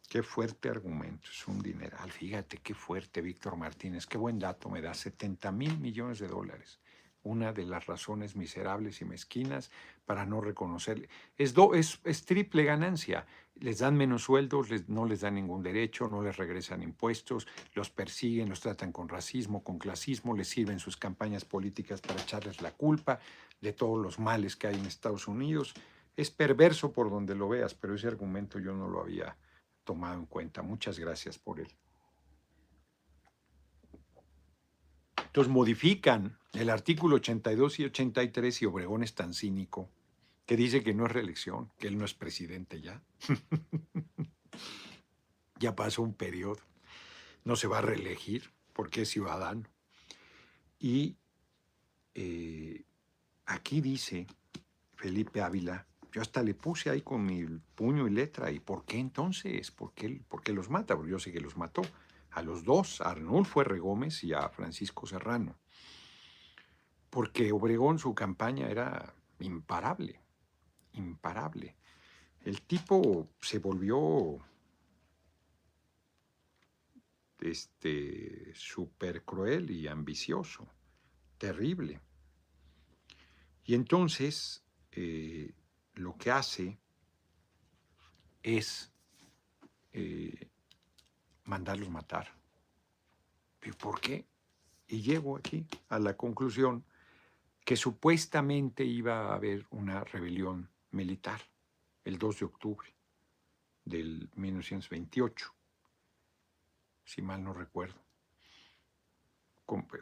[0.08, 1.28] qué fuerte argumento.
[1.30, 2.10] Es un dineral.
[2.10, 4.06] Fíjate qué fuerte, Víctor Martínez.
[4.06, 4.94] Qué buen dato me da.
[4.94, 6.80] 70 mil millones de dólares.
[7.22, 9.72] una de las razones miserables y mezquinas
[10.04, 11.08] para no reconocerle.
[11.36, 13.26] Es, do, es, es triple ganancia.
[13.60, 18.50] Les dan menos sueldos, no les dan ningún derecho, no les regresan impuestos, los persiguen,
[18.50, 23.18] los tratan con racismo, con clasismo, les sirven sus campañas políticas para echarles la culpa
[23.60, 25.72] de todos los males que hay en Estados Unidos.
[26.16, 29.36] Es perverso por donde lo veas, pero ese argumento yo no lo había
[29.84, 30.60] tomado en cuenta.
[30.60, 31.68] Muchas gracias por él.
[35.24, 39.90] Entonces modifican el artículo 82 y 83 y Obregón es tan cínico
[40.46, 43.02] que dice que no es reelección, que él no es presidente ya.
[45.58, 46.60] ya pasó un periodo.
[47.44, 49.64] No se va a reelegir porque es ciudadano.
[50.78, 51.16] Y
[52.14, 52.84] eh,
[53.46, 54.26] aquí dice
[54.94, 58.98] Felipe Ávila, yo hasta le puse ahí con mi puño y letra, ¿y por qué
[58.98, 59.70] entonces?
[59.70, 60.96] ¿Por qué, por qué los mata?
[60.96, 61.82] Porque yo sé que los mató
[62.30, 63.78] a los dos, a Arnulfo R.
[63.78, 65.58] Gómez y a Francisco Serrano,
[67.10, 70.20] porque Obregón su campaña era imparable,
[70.96, 71.76] imparable.
[72.44, 74.38] El tipo se volvió
[77.40, 80.66] este súper cruel y ambicioso,
[81.38, 82.00] terrible.
[83.64, 85.52] Y entonces eh,
[85.94, 86.78] lo que hace
[88.42, 88.92] es
[89.92, 90.48] eh,
[91.44, 92.32] mandarlos matar.
[93.62, 94.24] ¿Y por qué?
[94.86, 96.84] Y llego aquí a la conclusión
[97.64, 101.40] que supuestamente iba a haber una rebelión militar
[102.04, 102.94] el 2 de octubre
[103.84, 105.54] del 1928,
[107.04, 108.00] si mal no recuerdo.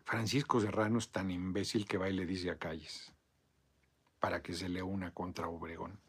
[0.05, 3.13] Francisco Serrano es tan imbécil que va y le dice a Calles
[4.21, 6.01] para que se le una contra Obregón.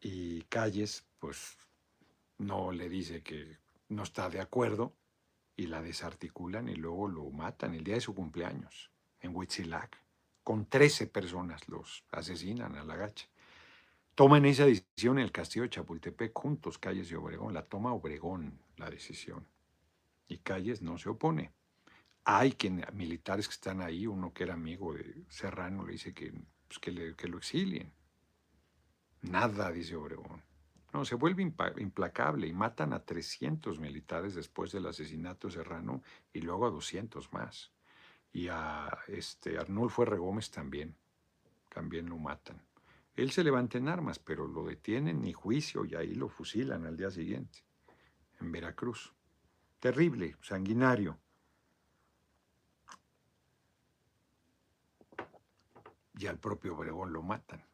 [0.00, 1.56] Y Calles, pues
[2.38, 3.58] no le dice que
[3.88, 4.94] no está de acuerdo
[5.56, 10.05] y la desarticulan y luego lo matan el día de su cumpleaños en Huitzilac.
[10.46, 13.26] Con 13 personas los asesinan a la gacha.
[14.14, 17.52] Toman esa decisión en el castillo de Chapultepec juntos, Calles y Obregón.
[17.52, 19.44] La toma Obregón la decisión.
[20.28, 21.52] Y Calles no se opone.
[22.22, 26.32] Hay quien, militares que están ahí, uno que era amigo de Serrano le dice que,
[26.68, 27.92] pues, que, que lo exilien.
[29.22, 30.44] Nada, dice Obregón.
[30.92, 36.40] No, se vuelve implacable y matan a 300 militares después del asesinato de Serrano y
[36.42, 37.72] luego a 200 más.
[38.36, 40.18] Y a este, Arnulfo R.
[40.18, 40.94] Gómez también,
[41.70, 42.60] también lo matan.
[43.14, 46.98] Él se levanta en armas, pero lo detienen ni juicio y ahí lo fusilan al
[46.98, 47.60] día siguiente,
[48.38, 49.14] en Veracruz.
[49.80, 51.18] Terrible, sanguinario.
[56.18, 57.64] Y al propio Obregón lo matan.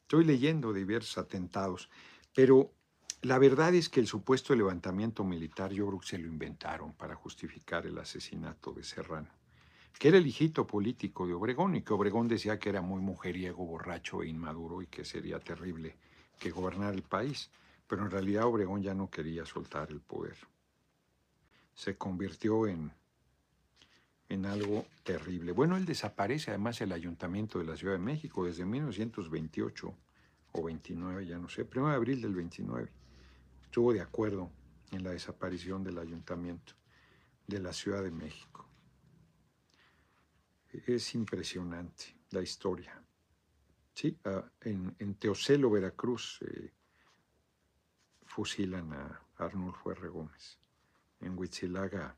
[0.00, 1.90] Estoy leyendo diversos atentados,
[2.34, 2.72] pero
[3.20, 7.14] la verdad es que el supuesto levantamiento militar yo creo que se lo inventaron para
[7.14, 9.41] justificar el asesinato de Serrano,
[9.98, 13.64] que era el hijito político de Obregón y que Obregón decía que era muy mujeriego,
[13.64, 15.96] borracho e inmaduro y que sería terrible
[16.38, 17.50] que gobernara el país,
[17.86, 20.36] pero en realidad Obregón ya no quería soltar el poder.
[21.74, 22.92] Se convirtió en
[24.32, 25.52] en algo terrible.
[25.52, 29.94] Bueno, él desaparece además el ayuntamiento de la Ciudad de México desde 1928
[30.52, 32.90] o 29, ya no sé, 1 de abril del 29.
[33.62, 34.50] Estuvo de acuerdo
[34.90, 36.72] en la desaparición del ayuntamiento
[37.46, 38.66] de la Ciudad de México.
[40.72, 43.02] Es impresionante la historia.
[43.94, 46.72] Sí, ah, en, Teocelo, Veracruz, eh,
[48.24, 50.08] fusilan a Arnulfo R.
[50.08, 50.58] Gómez.
[51.20, 52.16] En Huitzilaga,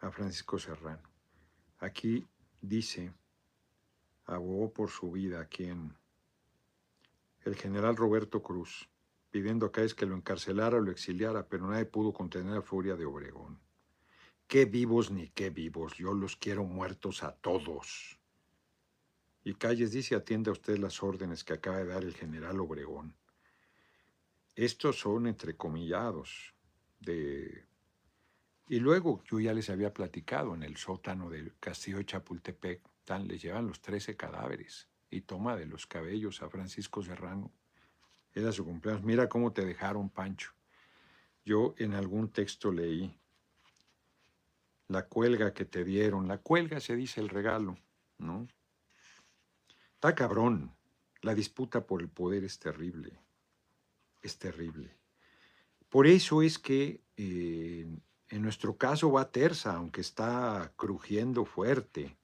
[0.00, 1.10] a Francisco Serrano.
[1.80, 2.26] Aquí
[2.60, 3.12] dice,
[4.26, 5.94] abogó por su vida quien
[7.44, 8.88] el general Roberto Cruz,
[9.30, 12.96] pidiendo a Cáez que lo encarcelara o lo exiliara, pero nadie pudo contener la furia
[12.96, 13.58] de Obregón.
[14.46, 18.18] Qué vivos ni qué vivos, yo los quiero muertos a todos.
[19.44, 23.16] Y Calles dice, atiende a usted las órdenes que acaba de dar el general Obregón.
[24.54, 26.54] Estos son entrecomillados
[27.00, 27.66] de
[28.68, 33.28] y luego yo ya les había platicado en el sótano del castillo de Chapultepec, tan,
[33.28, 37.52] les llevan los 13 cadáveres y toma de los cabellos a Francisco Serrano.
[38.34, 39.04] Era su cumpleaños.
[39.04, 40.50] Mira cómo te dejaron, Pancho.
[41.44, 43.16] Yo en algún texto leí
[44.88, 46.28] la cuelga que te dieron.
[46.28, 47.78] La cuelga se dice el regalo,
[48.18, 48.46] ¿no?
[49.94, 50.74] Está cabrón.
[51.22, 53.18] La disputa por el poder es terrible.
[54.22, 54.96] Es terrible.
[55.88, 57.86] Por eso es que eh,
[58.28, 62.16] en nuestro caso va tersa, aunque está crujiendo fuerte.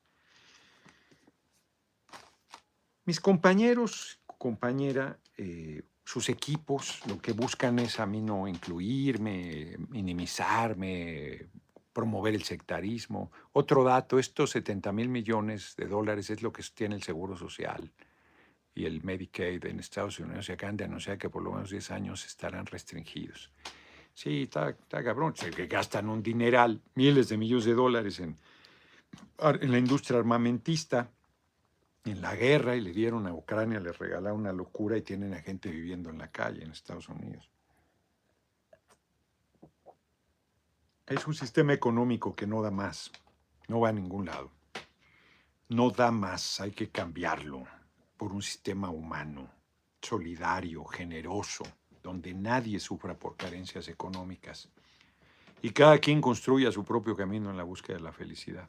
[3.05, 11.49] Mis compañeros, compañera, eh, sus equipos lo que buscan es a mí no incluirme, minimizarme,
[11.93, 13.31] promover el sectarismo.
[13.53, 17.93] Otro dato, estos 70 mil millones de dólares es lo que tiene el Seguro Social
[18.75, 21.91] y el Medicaid en Estados Unidos se acaban de anunciar que por lo menos 10
[21.91, 23.51] años estarán restringidos.
[24.15, 28.37] Sí, está, cabrón, que gastan un dineral, miles de millones de dólares en,
[29.39, 31.11] en la industria armamentista,
[32.05, 35.41] en la guerra, y le dieron a Ucrania, le regalaron una locura y tienen a
[35.41, 37.52] gente viviendo en la calle en Estados Unidos.
[41.13, 43.13] Es un sistema económico que no da más,
[43.69, 44.51] no va a ningún lado.
[45.69, 47.65] No da más, hay que cambiarlo
[48.17, 49.47] por un sistema humano,
[50.01, 51.65] solidario, generoso,
[52.03, 54.71] donde nadie sufra por carencias económicas
[55.61, 58.67] y cada quien construya su propio camino en la búsqueda de la felicidad.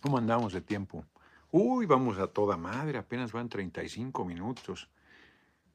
[0.00, 1.04] ¿Cómo andamos de tiempo?
[1.50, 4.88] Uy, vamos a toda madre, apenas van 35 minutos.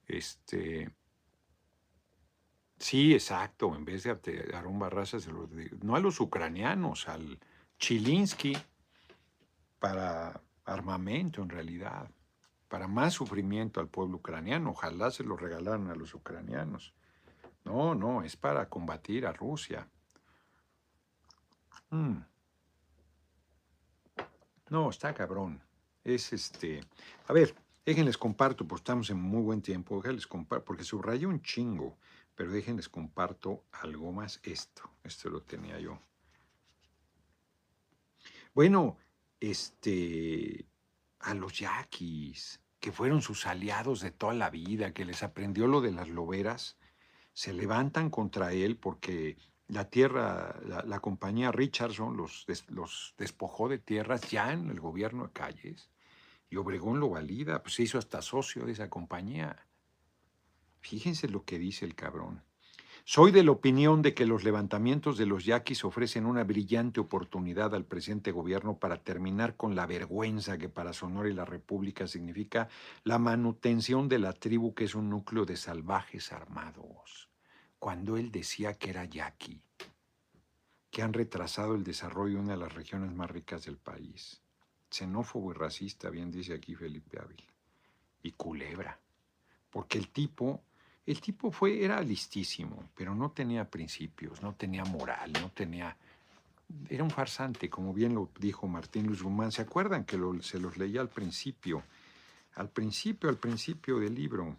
[0.08, 0.90] Este,
[2.84, 3.74] Sí, exacto.
[3.78, 5.48] En vez de Aarón Barraza, se lo
[5.82, 7.40] no a los ucranianos, al
[7.80, 8.58] Chilinsky,
[9.80, 12.12] para armamento en realidad,
[12.68, 14.72] para más sufrimiento al pueblo ucraniano.
[14.72, 16.94] Ojalá se lo regalaran a los ucranianos.
[17.64, 19.88] No, no, es para combatir a Rusia.
[21.90, 22.18] Mm.
[24.72, 25.64] No, está cabrón.
[26.04, 26.82] Es este.
[27.28, 27.56] A ver,
[27.86, 30.02] déjenles comparto, pues estamos en muy buen tiempo.
[30.02, 31.98] Déjenles comparto, porque subrayé un chingo.
[32.36, 34.90] Pero déjenles comparto algo más esto.
[35.04, 36.00] Esto lo tenía yo.
[38.54, 38.98] Bueno,
[39.40, 40.66] este,
[41.20, 45.82] a los yaquis, que fueron sus aliados de toda la vida, que les aprendió lo
[45.82, 46.78] de las loberas,
[47.34, 54.30] se levantan contra él porque la tierra, la, compañía Richardson los, los despojó de tierras
[54.30, 55.90] ya en el gobierno de Calles
[56.50, 59.66] y Obregón lo valida, pues se hizo hasta socio de esa compañía.
[60.84, 62.44] Fíjense lo que dice el cabrón.
[63.06, 67.74] Soy de la opinión de que los levantamientos de los yaquis ofrecen una brillante oportunidad
[67.74, 72.68] al presente gobierno para terminar con la vergüenza que para Sonora y la República significa
[73.06, 77.30] la manutención de la tribu que es un núcleo de salvajes armados.
[77.80, 79.62] Cuando él decía que era yaqui,
[80.92, 84.42] que han retrasado el desarrollo de una de las regiones más ricas del país.
[84.90, 87.52] Xenófobo y racista, bien dice aquí Felipe Ávila.
[88.22, 89.00] Y culebra.
[89.70, 90.62] Porque el tipo
[91.06, 95.98] el tipo fue, era listísimo, pero no tenía principios, no tenía moral, no tenía...
[96.90, 99.52] Era un farsante, como bien lo dijo Martín Luis Guzmán.
[99.52, 101.84] ¿Se acuerdan que se los leía al principio?
[102.56, 104.56] Al principio, al principio del libro.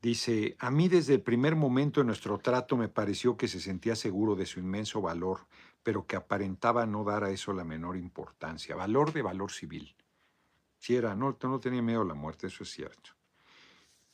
[0.00, 3.96] Dice, a mí desde el primer momento de nuestro trato me pareció que se sentía
[3.96, 5.46] seguro de su inmenso valor,
[5.82, 8.76] pero que aparentaba no dar a eso la menor importancia.
[8.76, 9.94] Valor de valor civil.
[10.78, 13.10] Si era, no, no tenía miedo a la muerte, eso es cierto.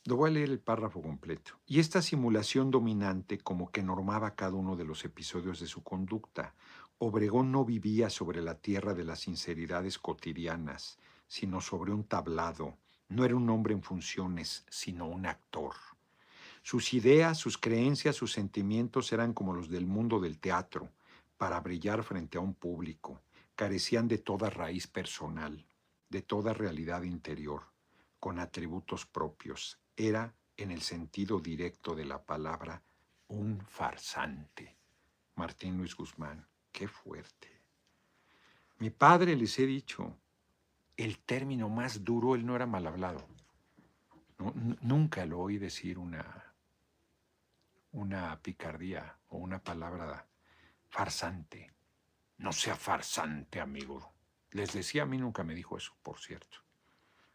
[0.05, 1.59] Lo voy a leer el párrafo completo.
[1.67, 6.55] Y esta simulación dominante como que normaba cada uno de los episodios de su conducta.
[6.97, 10.97] Obregón no vivía sobre la tierra de las sinceridades cotidianas,
[11.27, 12.79] sino sobre un tablado.
[13.09, 15.75] No era un hombre en funciones, sino un actor.
[16.63, 20.89] Sus ideas, sus creencias, sus sentimientos eran como los del mundo del teatro,
[21.37, 23.21] para brillar frente a un público.
[23.55, 25.67] Carecían de toda raíz personal,
[26.09, 27.63] de toda realidad interior,
[28.19, 32.81] con atributos propios, era, en el sentido directo de la palabra,
[33.27, 34.77] un farsante.
[35.35, 37.61] Martín Luis Guzmán, qué fuerte.
[38.79, 40.17] Mi padre les he dicho,
[40.97, 43.27] el término más duro, él no era mal hablado.
[44.81, 46.55] nunca lo oí decir una,
[47.91, 50.27] una picardía o una palabra
[50.89, 51.73] farsante.
[52.37, 54.13] No sea farsante, amigo.
[54.49, 56.57] Les decía, a mí nunca me dijo eso, por cierto.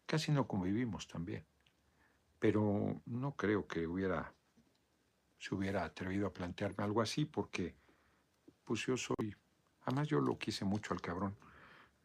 [0.05, 1.47] Casi no convivimos también
[2.47, 4.33] pero no creo que hubiera,
[5.37, 7.75] se hubiera atrevido a plantearme algo así porque
[8.63, 9.35] pues yo soy,
[9.83, 11.37] además yo lo quise mucho al cabrón.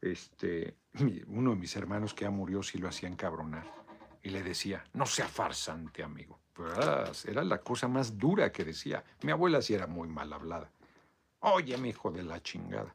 [0.01, 0.77] Este,
[1.27, 3.71] uno de mis hermanos que ya murió sí lo hacía encabronar
[4.23, 6.39] y le decía, no sea farsante, amigo.
[6.57, 9.03] Era, era, la cosa más dura que decía.
[9.21, 10.71] Mi abuela sí era muy mal hablada.
[11.41, 12.91] Oye, mi hijo de la chingada.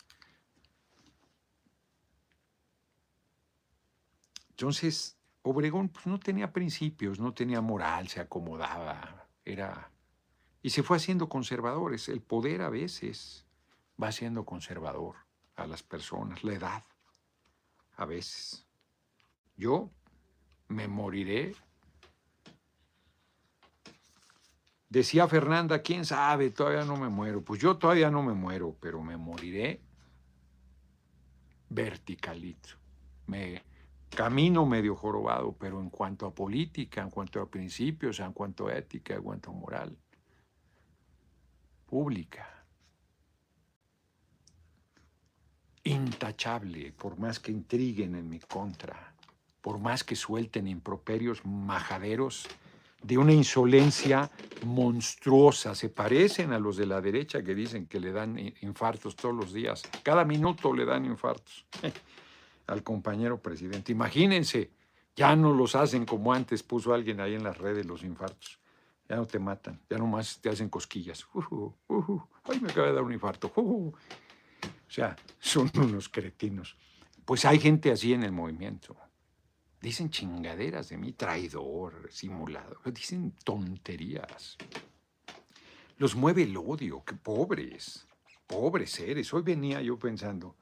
[4.51, 5.16] Entonces,
[5.49, 9.93] Obregón pues, no tenía principios, no tenía moral, se acomodaba, era...
[10.61, 12.09] Y se fue haciendo conservadores.
[12.09, 13.47] El poder a veces
[14.03, 15.15] va siendo conservador
[15.55, 16.85] a las personas, la edad,
[17.97, 18.67] a veces.
[19.57, 19.93] Yo
[20.67, 21.55] me moriré.
[24.89, 27.45] Decía Fernanda, quién sabe, todavía no me muero.
[27.45, 29.81] Pues yo todavía no me muero, pero me moriré
[31.69, 32.71] verticalito.
[33.29, 33.63] Me,
[34.15, 38.75] camino medio jorobado, pero en cuanto a política, en cuanto a principios, en cuanto a
[38.75, 39.97] ética, en cuanto a moral
[41.87, 42.65] pública,
[45.85, 49.15] intachable, por más que intriguen en mi contra,
[49.61, 52.49] por más que suelten improperios majaderos
[53.03, 54.31] de una insolencia
[54.65, 55.75] monstruosa.
[55.77, 59.53] Se parecen a los de la derecha que dicen que le dan infartos todos los
[59.53, 59.83] días.
[60.03, 61.67] Cada minuto le dan infartos
[62.67, 63.93] al compañero presidente.
[63.93, 64.71] Imagínense,
[65.15, 68.59] ya no los hacen como antes puso alguien ahí en las redes los infartos.
[69.09, 71.27] Ya no te matan, ya nomás te hacen cosquillas.
[72.45, 73.53] ay, me acaba de dar un infarto.
[73.57, 73.93] o
[74.89, 76.77] sea, son unos cretinos.
[77.25, 78.97] Pues hay gente así en el movimiento.
[79.81, 82.81] Dicen chingaderas de mí, traidor, simulado.
[82.87, 84.57] Dicen tonterías.
[85.99, 88.07] Los mueve el odio, qué pobres,
[88.47, 89.33] pobres seres.
[89.33, 90.57] Hoy venía yo pensando,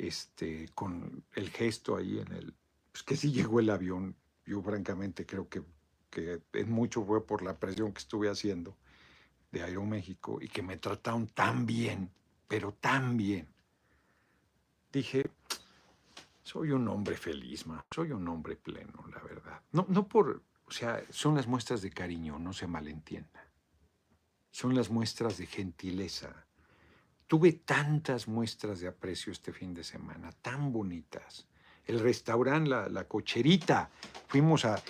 [0.00, 2.54] este, con el gesto ahí en el,
[2.90, 4.16] pues que sí llegó el avión.
[4.46, 5.62] Yo francamente creo que,
[6.08, 8.76] que en mucho fue por la presión que estuve haciendo
[9.52, 12.10] de Aeroméxico y que me trataron tan bien,
[12.48, 13.46] pero tan bien.
[14.90, 15.30] Dije,
[16.42, 17.84] soy un hombre feliz, ma.
[17.90, 19.60] soy un hombre pleno, la verdad.
[19.72, 23.52] No, no por, o sea, son las muestras de cariño, no se malentienda.
[24.50, 26.46] Son las muestras de gentileza.
[27.30, 31.46] Tuve tantas muestras de aprecio este fin de semana, tan bonitas.
[31.84, 33.88] El restaurante, la, cocherita,
[34.26, 34.82] fuimos a...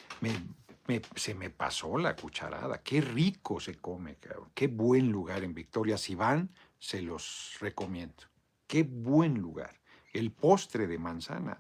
[1.17, 2.81] se me pasó la cucharada.
[2.83, 4.17] Qué rico se come.
[4.55, 5.99] Qué buen lugar en Victoria.
[5.99, 8.25] Si van, se los recomiendo.
[8.67, 9.79] Qué buen lugar
[10.15, 11.59] el postre de manzana,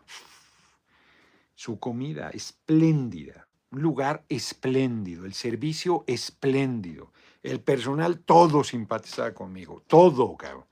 [1.57, 7.13] su comida espléndida, un lugar espléndido, el servicio espléndido,
[7.43, 10.67] el personal todo simpatizaba conmigo, todo, cabrón.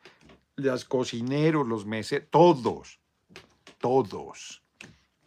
[0.57, 3.01] Los cocineros, los meses, todos,
[3.79, 4.63] todos,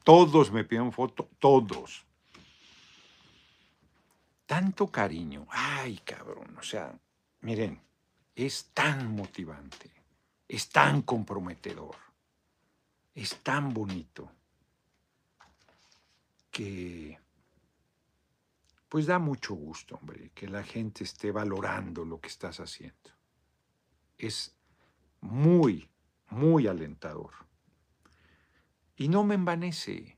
[0.03, 2.05] todos me pidieron foto, todos.
[4.45, 6.93] Tanto cariño, ay, cabrón, o sea,
[7.39, 7.81] miren,
[8.35, 9.89] es tan motivante,
[10.47, 11.95] es tan comprometedor
[13.15, 14.31] es tan bonito
[16.49, 17.19] que
[18.91, 23.09] pues da mucho gusto, hombre, que la gente esté valorando lo que estás haciendo.
[24.17, 24.53] Es
[25.21, 25.89] muy,
[26.29, 27.31] muy alentador.
[28.97, 30.17] Y no me envanece,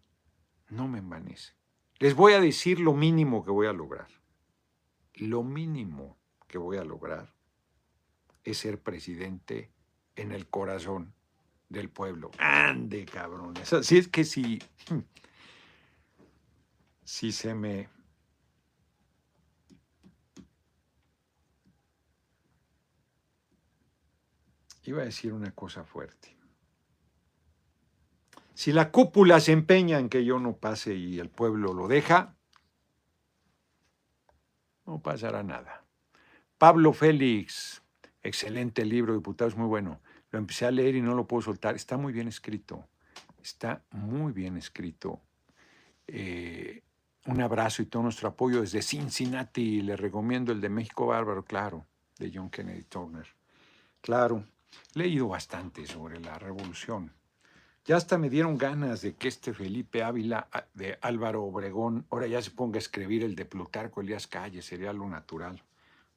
[0.70, 1.54] no me envanece.
[2.00, 4.08] Les voy a decir lo mínimo que voy a lograr.
[5.14, 6.18] Lo mínimo
[6.48, 7.32] que voy a lograr
[8.44, 9.70] es ser presidente
[10.16, 11.14] en el corazón
[11.70, 12.32] del pueblo.
[12.40, 13.72] Ande, cabrones.
[13.72, 14.58] Así es que si,
[17.04, 17.93] si se me...
[24.84, 26.36] Iba a decir una cosa fuerte.
[28.54, 32.36] Si la cúpula se empeña en que yo no pase y el pueblo lo deja,
[34.86, 35.84] no pasará nada.
[36.58, 37.82] Pablo Félix,
[38.22, 40.02] excelente libro, diputado, es muy bueno.
[40.32, 41.76] Lo empecé a leer y no lo puedo soltar.
[41.76, 42.88] Está muy bien escrito.
[43.42, 45.22] Está muy bien escrito.
[46.08, 46.84] Eh,
[47.26, 49.82] un abrazo y todo nuestro apoyo desde Cincinnati.
[49.82, 51.86] Le recomiendo el de México Bárbaro, claro,
[52.18, 53.28] de John Kennedy Turner.
[54.02, 54.46] Claro,
[54.94, 57.12] leído bastante sobre la revolución.
[57.86, 62.28] Ya hasta me dieron ganas de que este Felipe Ávila ah, de Álvaro Obregón ahora
[62.28, 65.62] ya se ponga a escribir el de Plutarco Elías Calle, sería lo natural.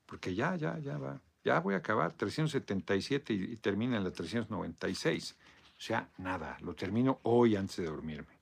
[0.07, 5.37] Porque ya, ya, ya va ya voy a acabar 377 y, termina en la 396.
[5.79, 8.37] O sea, nada, lo termino hoy antes de dormirme.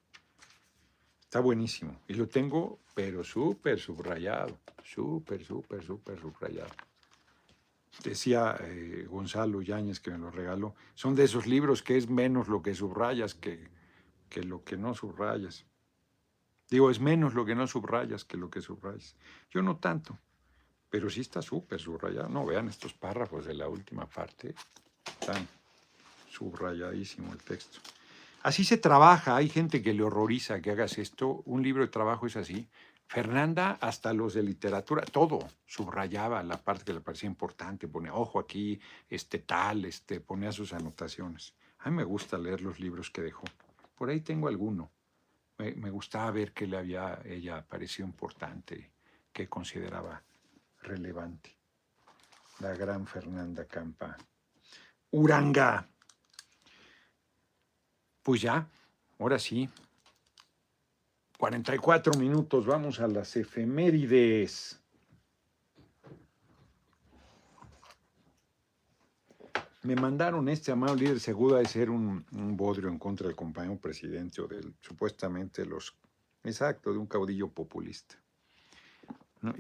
[1.23, 2.01] Está buenísimo.
[2.09, 6.73] Y lo tengo, pero súper subrayado, súper, súper, súper subrayado.
[8.03, 12.49] Decía eh, Gonzalo Yáñez que me lo regaló, son de esos libros que es menos
[12.49, 13.69] lo que subrayas que,
[14.29, 15.65] que lo que no subrayas.
[16.69, 19.17] Digo, es menos lo que no subrayas que lo que subrayas.
[19.51, 20.19] Yo no tanto
[20.95, 22.29] pero sí está súper subrayado.
[22.29, 24.55] No, vean estos párrafos de la última parte,
[25.05, 25.49] están
[26.31, 27.81] subrayadísimo el texto.
[28.45, 32.29] Así se trabaja, hay gente que le horroriza que hagas esto, un libro de trabajo
[32.29, 32.69] es así.
[33.15, 38.41] Fernanda, hasta los de literatura, todo subrayaba la parte que le parecía importante, ponía ojo
[38.41, 41.55] aquí, este tal, este, ponía sus anotaciones.
[41.79, 43.45] A mí me gusta leer los libros que dejó.
[43.95, 44.91] Por ahí tengo alguno.
[45.59, 48.91] Me, gustaba ver que le había ella parecido importante,
[49.33, 50.21] que consideraba
[50.83, 51.57] relevante.
[52.59, 54.17] La gran Fernanda Campa.
[55.13, 55.87] Uranga.
[58.25, 58.69] Pues ya,
[59.21, 59.71] ahora sí.
[61.39, 64.81] 44 minutos, vamos a las efemérides.
[69.83, 73.77] Me mandaron este amado líder seguro de ser un, un, bodrio en contra del compañero
[73.79, 75.95] presidente o del supuestamente los
[76.43, 78.17] exacto de un caudillo populista.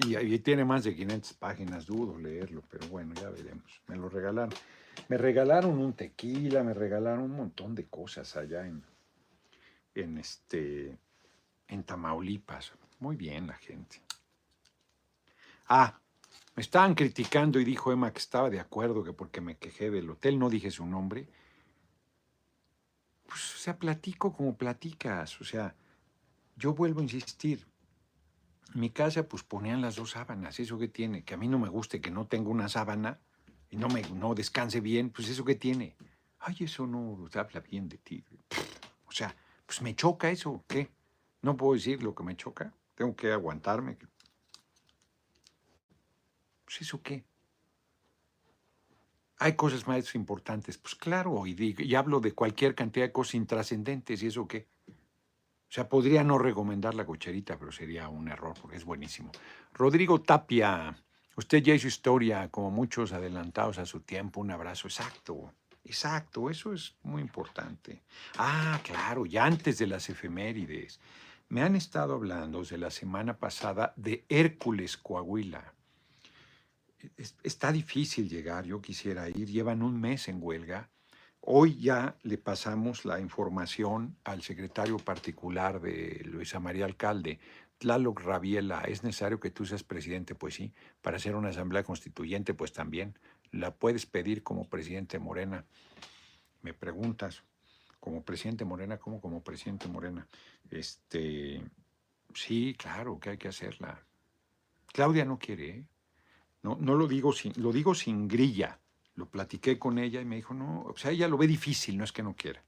[0.06, 3.82] Y ahí tiene más de 500 páginas, dudo leerlo, pero bueno, ya veremos.
[3.86, 4.54] Me lo regalaron.
[5.08, 8.82] Me regalaron un tequila, me regalaron un montón de cosas allá en,
[9.94, 10.96] en, este,
[11.68, 12.72] en Tamaulipas.
[13.00, 14.00] Muy bien la gente.
[15.68, 15.98] Ah,
[16.56, 20.10] me estaban criticando y dijo Emma que estaba de acuerdo que porque me quejé del
[20.10, 21.28] hotel, no dije su nombre.
[23.26, 25.40] Pues, o sea, platico como platicas.
[25.40, 25.74] O sea,
[26.56, 27.66] yo vuelvo a insistir.
[28.74, 30.60] En mi casa, pues ponían las dos sábanas.
[30.60, 31.24] ¿Eso que tiene?
[31.24, 33.18] Que a mí no me guste que no tenga una sábana
[33.70, 35.10] y no, me, no descanse bien.
[35.10, 35.96] Pues eso que tiene.
[36.38, 38.24] Ay, eso no habla bien de ti.
[39.06, 39.34] O sea,
[39.66, 40.64] pues me choca eso.
[40.68, 40.90] ¿Qué?
[41.44, 42.72] No puedo decir lo que me choca.
[42.94, 43.98] Tengo que aguantarme.
[46.64, 47.22] Pues eso qué.
[49.36, 50.78] Hay cosas más importantes.
[50.78, 54.22] Pues claro, y, y hablo de cualquier cantidad de cosas intrascendentes.
[54.22, 54.68] ¿Y eso qué?
[54.88, 59.30] O sea, podría no recomendar la cocherita, pero sería un error porque es buenísimo.
[59.74, 60.96] Rodrigo Tapia,
[61.36, 64.40] usted ya hizo historia, como muchos adelantados a su tiempo.
[64.40, 64.88] Un abrazo.
[64.88, 65.52] Exacto,
[65.84, 68.02] exacto, eso es muy importante.
[68.38, 71.00] Ah, claro, ya antes de las efemérides.
[71.48, 75.74] Me han estado hablando desde la semana pasada de Hércules Coahuila.
[77.42, 80.90] Está difícil llegar, yo quisiera ir, llevan un mes en huelga.
[81.40, 87.38] Hoy ya le pasamos la información al secretario particular de Luisa María Alcalde,
[87.76, 88.80] Tlaloc Rabiela.
[88.80, 90.34] ¿Es necesario que tú seas presidente?
[90.34, 90.72] Pues sí.
[91.02, 93.18] Para hacer una asamblea constituyente, pues también.
[93.50, 95.66] La puedes pedir como presidente Morena.
[96.62, 97.44] Me preguntas,
[98.04, 100.28] como presidente Morena, ¿cómo como presidente Morena?
[100.70, 101.64] Este,
[102.34, 103.98] sí, claro que hay que hacerla.
[104.92, 105.86] Claudia no quiere, ¿eh?
[106.60, 108.78] No, no lo digo sin, lo digo sin grilla.
[109.14, 112.04] Lo platiqué con ella y me dijo, no, o sea, ella lo ve difícil, no
[112.04, 112.62] es que no quiera.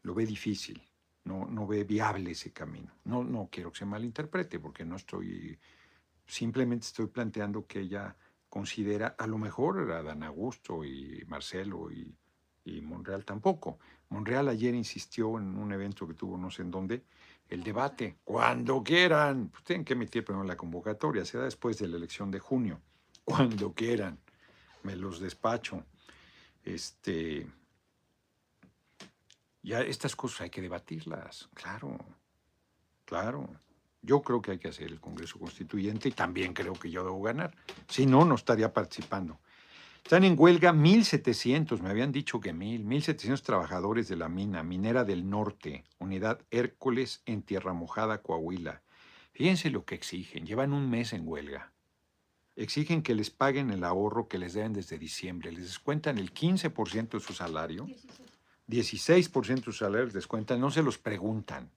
[0.00, 0.82] Lo ve difícil,
[1.24, 2.94] no, no ve viable ese camino.
[3.04, 5.58] No, no quiero que se malinterprete, porque no estoy,
[6.26, 8.16] simplemente estoy planteando que ella
[8.48, 12.16] considera, a lo mejor era Dan Augusto y Marcelo y,
[12.66, 13.78] y Monreal tampoco.
[14.10, 17.04] Monreal ayer insistió en un evento que tuvo no sé en dónde,
[17.48, 21.88] el debate, cuando quieran, pues tienen que emitir primero la convocatoria, se da después de
[21.88, 22.80] la elección de junio
[23.24, 24.18] cuando quieran,
[24.82, 25.84] me los despacho.
[26.64, 27.46] Este,
[29.62, 31.96] ya estas cosas hay que debatirlas, claro,
[33.04, 33.48] claro.
[34.02, 37.20] Yo creo que hay que hacer el Congreso Constituyente y también creo que yo debo
[37.22, 37.56] ganar.
[37.88, 39.40] Si no, no estaría participando.
[40.06, 45.02] Están en huelga 1.700, me habían dicho que 1.000, 1.700 trabajadores de la mina, minera
[45.02, 48.82] del norte, unidad Hércules en Tierra Mojada, Coahuila.
[49.32, 51.72] Fíjense lo que exigen, llevan un mes en huelga
[52.54, 55.50] exigen que les paguen el ahorro que les deben desde diciembre.
[55.50, 57.88] Les descuentan el 15% de su salario,
[58.68, 61.68] 16% de su salario les descuentan, no se los preguntan,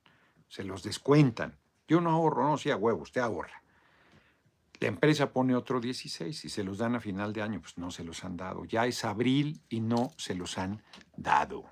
[0.48, 1.58] se los descuentan.
[1.88, 3.64] Yo no ahorro, no sea huevo, usted ahorra.
[4.80, 7.92] La empresa pone otro 16 y se los dan a final de año, pues no
[7.92, 8.66] se los han dado.
[8.66, 10.82] Ya es abril y no se los han
[11.18, 11.66] dado.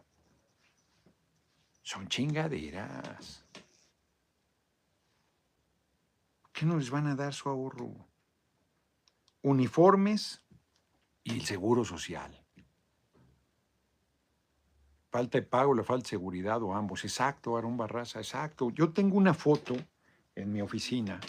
[1.84, 3.46] Son chingaderas.
[6.52, 8.08] ¿Qué no les van a dar su ahorro?
[9.48, 10.44] uniformes
[11.24, 12.44] y el seguro social.
[15.10, 17.04] Falta de pago, le falta seguridad o ambos.
[17.06, 18.70] Exacto, Aarón Barraza, exacto.
[18.72, 19.76] Yo tengo una foto
[20.36, 21.20] en mi oficina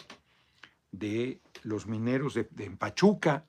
[0.90, 2.44] de los mineros de,
[2.78, 3.44] Pachuca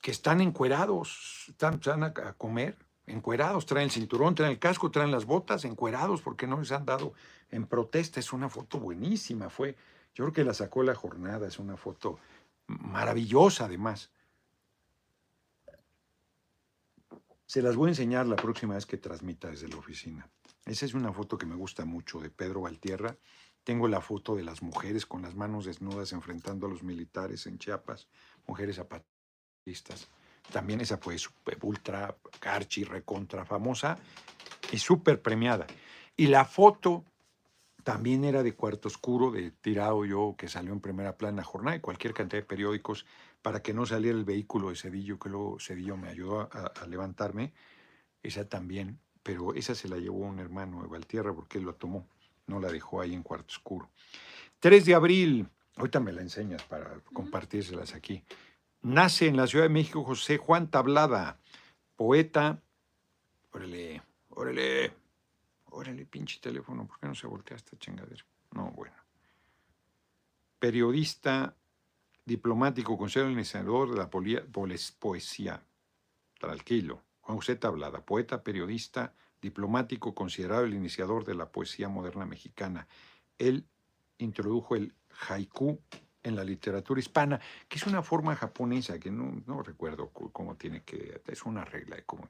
[0.00, 2.76] que están encuerados, están, están a, a, comer,
[3.06, 6.84] encuerados, traen el cinturón, traen el casco, traen las botas, encuerados porque no les han
[6.84, 7.12] dado
[7.50, 8.18] en protesta.
[8.18, 9.76] Es una foto buenísima, fue,
[10.14, 12.18] yo creo que la sacó la jornada, es una foto
[12.66, 14.10] maravillosa además.
[17.46, 20.28] Se las voy a enseñar la próxima vez que transmita desde la oficina.
[20.64, 23.16] Esa es una foto que me gusta mucho de Pedro Valtierra.
[23.64, 27.58] Tengo la foto de las mujeres con las manos desnudas enfrentando a los militares en
[27.58, 28.08] Chiapas,
[28.46, 30.08] mujeres zapatistas.
[30.50, 31.16] También esa fue
[31.62, 33.98] ultra carchi, recontra famosa
[34.72, 35.66] y súper premiada.
[36.16, 37.04] Y la foto
[37.84, 41.80] también era de cuarto oscuro, de tirado yo, que salió en primera plana jornada y
[41.80, 43.06] cualquier cantidad de periódicos
[43.42, 47.52] para que no saliera el vehículo de Cedillo, que luego Cedillo me ayudó a, levantarme.
[48.22, 52.06] Esa también, pero esa se la llevó un hermano de Valtierra porque él lo tomó,
[52.46, 53.90] no la dejó ahí en cuarto oscuro.
[54.60, 58.24] 3 de abril, ahorita me la enseñas para compartírselas aquí.
[58.82, 61.38] Nace en la Ciudad de México José Juan Tablada,
[61.96, 62.60] poeta.
[63.52, 64.92] Órale, órale,
[65.74, 68.24] Órale, pinche teléfono, ¿por qué no se voltea esta chingadera?
[68.50, 68.94] No, bueno.
[70.58, 71.56] Periodista,
[72.26, 74.10] diplomático, consejero iniciador de la
[74.98, 75.62] poesía.
[76.38, 77.02] Tranquilo.
[77.22, 82.86] Juan José Tablada, poeta, periodista, diplomático, considerado el iniciador de la poesía moderna mexicana.
[83.36, 83.66] Él
[84.18, 84.94] introdujo el
[85.28, 85.80] haiku
[86.22, 91.20] en la literatura hispana, que es una forma japonesa, que no, recuerdo cómo tiene que,
[91.26, 92.28] es una regla de cómo,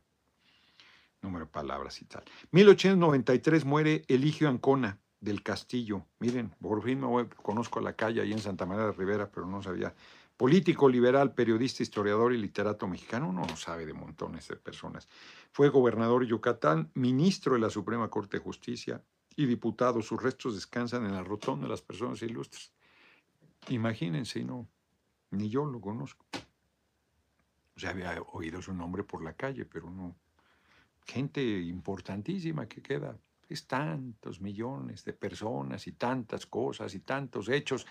[1.21, 2.25] número de palabras y tal.
[2.51, 6.07] 1893 muere Eligio Ancona del Castillo.
[6.19, 9.63] Miren, por fin me conozco la calle ahí en Santa María de Rivera, pero no
[9.63, 9.95] sabía.
[10.43, 15.09] Político liberal, periodista, historiador y literato mexicano, uno no sabe de montones de personas.
[15.53, 19.05] Fue gobernador de Yucatán, ministro de la Suprema Corte de Justicia
[19.37, 20.03] y diputado.
[20.03, 22.73] Sus restos descansan en la rotonda de las personas ilustres.
[23.69, 24.67] Imagínense, no,
[25.31, 26.27] ni yo lo conozco.
[27.77, 30.17] O sea, había oído su nombre por la calle, pero no.
[31.07, 33.17] Gente importantísima que queda.
[33.53, 37.87] Es tantos millones de personas y tantas cosas y tantos hechos.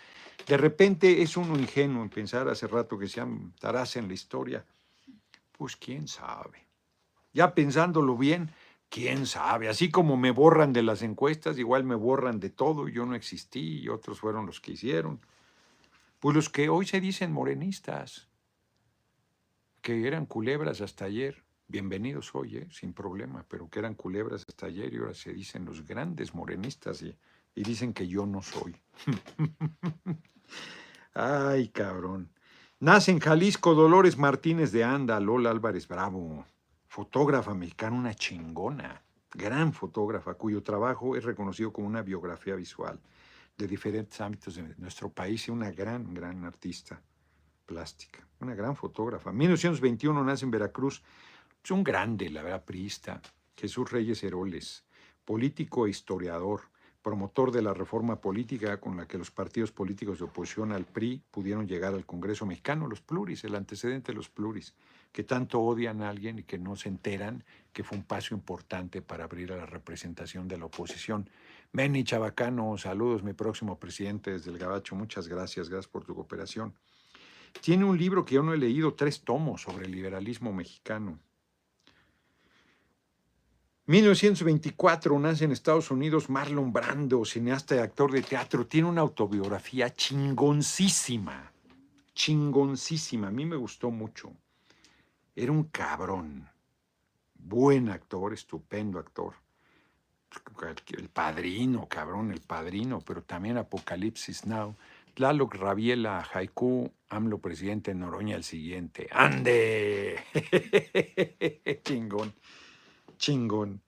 [0.47, 3.21] De repente es uno ingenuo en pensar hace rato que se
[3.53, 4.65] estarás en la historia.
[5.51, 6.65] Pues quién sabe.
[7.31, 8.49] Ya pensándolo bien,
[8.89, 9.69] quién sabe.
[9.69, 12.87] Así como me borran de las encuestas, igual me borran de todo.
[12.87, 15.19] Yo no existí y otros fueron los que hicieron.
[16.19, 18.29] Pues los que hoy se dicen morenistas,
[19.83, 22.67] que eran culebras hasta ayer, bienvenidos hoy, ¿eh?
[22.69, 27.01] sin problema, pero que eran culebras hasta ayer y ahora se dicen los grandes morenistas
[27.01, 27.17] y,
[27.55, 28.75] y dicen que yo no soy.
[31.13, 32.29] Ay, cabrón.
[32.81, 36.45] Nace en Jalisco Dolores Martínez de Anda, Lola Álvarez Bravo,
[36.87, 39.01] fotógrafa mexicana, una chingona,
[39.33, 42.99] gran fotógrafa, cuyo trabajo es reconocido como una biografía visual
[43.57, 47.01] de diferentes ámbitos de nuestro país y una gran, gran artista
[47.65, 49.29] plástica, una gran fotógrafa.
[49.29, 51.01] En 1921 nace en Veracruz,
[51.63, 53.21] es un grande, la verdad, priista,
[53.55, 54.83] Jesús Reyes Heroles,
[55.23, 56.61] político e historiador,
[57.01, 61.23] promotor de la reforma política con la que los partidos políticos de oposición al PRI
[61.31, 64.73] pudieron llegar al Congreso mexicano, los pluris, el antecedente de los pluris,
[65.11, 67.43] que tanto odian a alguien y que no se enteran
[67.73, 71.29] que fue un paso importante para abrir a la representación de la oposición.
[71.73, 76.73] Benny Chabacano, saludos, mi próximo presidente desde el Gabacho, muchas gracias, gracias por tu cooperación.
[77.61, 81.19] Tiene un libro que yo no he leído, tres tomos sobre el liberalismo mexicano.
[83.85, 88.67] 1924 nace en Estados Unidos Marlon Brando, cineasta y actor de teatro.
[88.67, 91.51] Tiene una autobiografía chingoncísima,
[92.13, 93.27] chingoncísima.
[93.27, 94.31] A mí me gustó mucho.
[95.35, 96.47] Era un cabrón,
[97.35, 99.33] buen actor, estupendo actor
[100.97, 104.75] el padrino, cabrón, el padrino, pero también Apocalipsis Now.
[105.13, 109.09] Tlaloc Rabiela, Haiku, AMLO presidente Noroña el siguiente.
[109.11, 110.19] ¡Ande!
[111.83, 112.33] chingón,
[113.21, 113.81] chingón.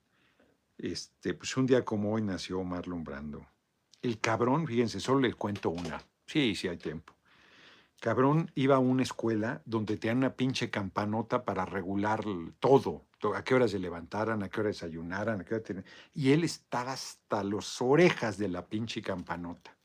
[0.78, 3.44] Este, pues un día como hoy nació Marlon Brando.
[4.00, 6.00] El cabrón, fíjense, solo les cuento una.
[6.26, 7.14] Sí, sí hay tiempo.
[8.00, 12.22] Cabrón iba a una escuela donde tenían una pinche campanota para regular
[12.60, 16.44] todo, a qué hora se levantaran, a qué hora desayunaran, a qué hora Y él
[16.44, 19.76] estaba hasta las orejas de la pinche campanota.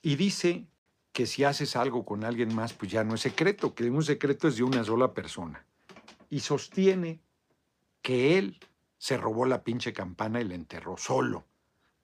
[0.00, 0.66] Y dice
[1.12, 4.48] que si haces algo con alguien más, pues ya no es secreto, que un secreto
[4.48, 5.66] es de una sola persona.
[6.28, 7.20] Y sostiene
[8.00, 8.58] que él
[9.00, 11.46] se robó la pinche campana y la enterró solo.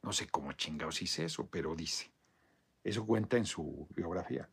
[0.00, 2.10] No sé cómo chingados hice eso, pero dice.
[2.82, 4.48] Eso cuenta en su biografía.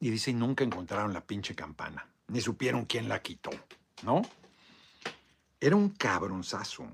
[0.00, 3.50] Y dice, nunca encontraron la pinche campana ni supieron quién la quitó,
[4.02, 4.22] ¿no?
[5.60, 6.86] Era un cabronzazo.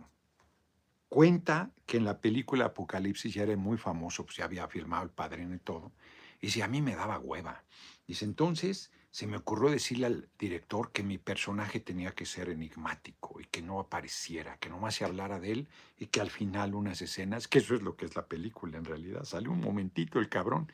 [1.08, 5.11] Cuenta que en la película Apocalipsis ya era muy famoso, pues ya había firmado el
[5.11, 5.92] padrino y todo.
[6.40, 7.64] Y si a mí me daba hueva.
[8.06, 13.40] Dice, entonces se me ocurrió decirle al director que mi personaje tenía que ser enigmático
[13.40, 17.02] y que no apareciera, que nomás se hablara de él y que al final unas
[17.02, 20.28] escenas, que eso es lo que es la película en realidad, sale un momentito el
[20.28, 20.70] cabrón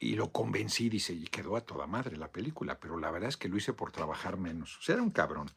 [0.00, 3.36] y lo convencí, dice, y quedó a toda madre la película, pero la verdad es
[3.36, 4.76] que lo hice por trabajar menos.
[4.78, 5.48] O sea, era un cabrón.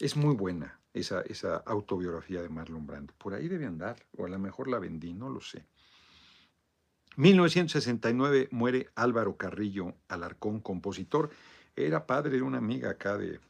[0.00, 3.14] Es muy buena esa, esa autobiografía de Marlon Brando.
[3.16, 5.66] Por ahí debe andar, o a lo mejor la vendí, no lo sé.
[7.16, 11.30] 1969 muere Álvaro Carrillo Alarcón, compositor.
[11.76, 13.40] Era padre de una amiga acá de,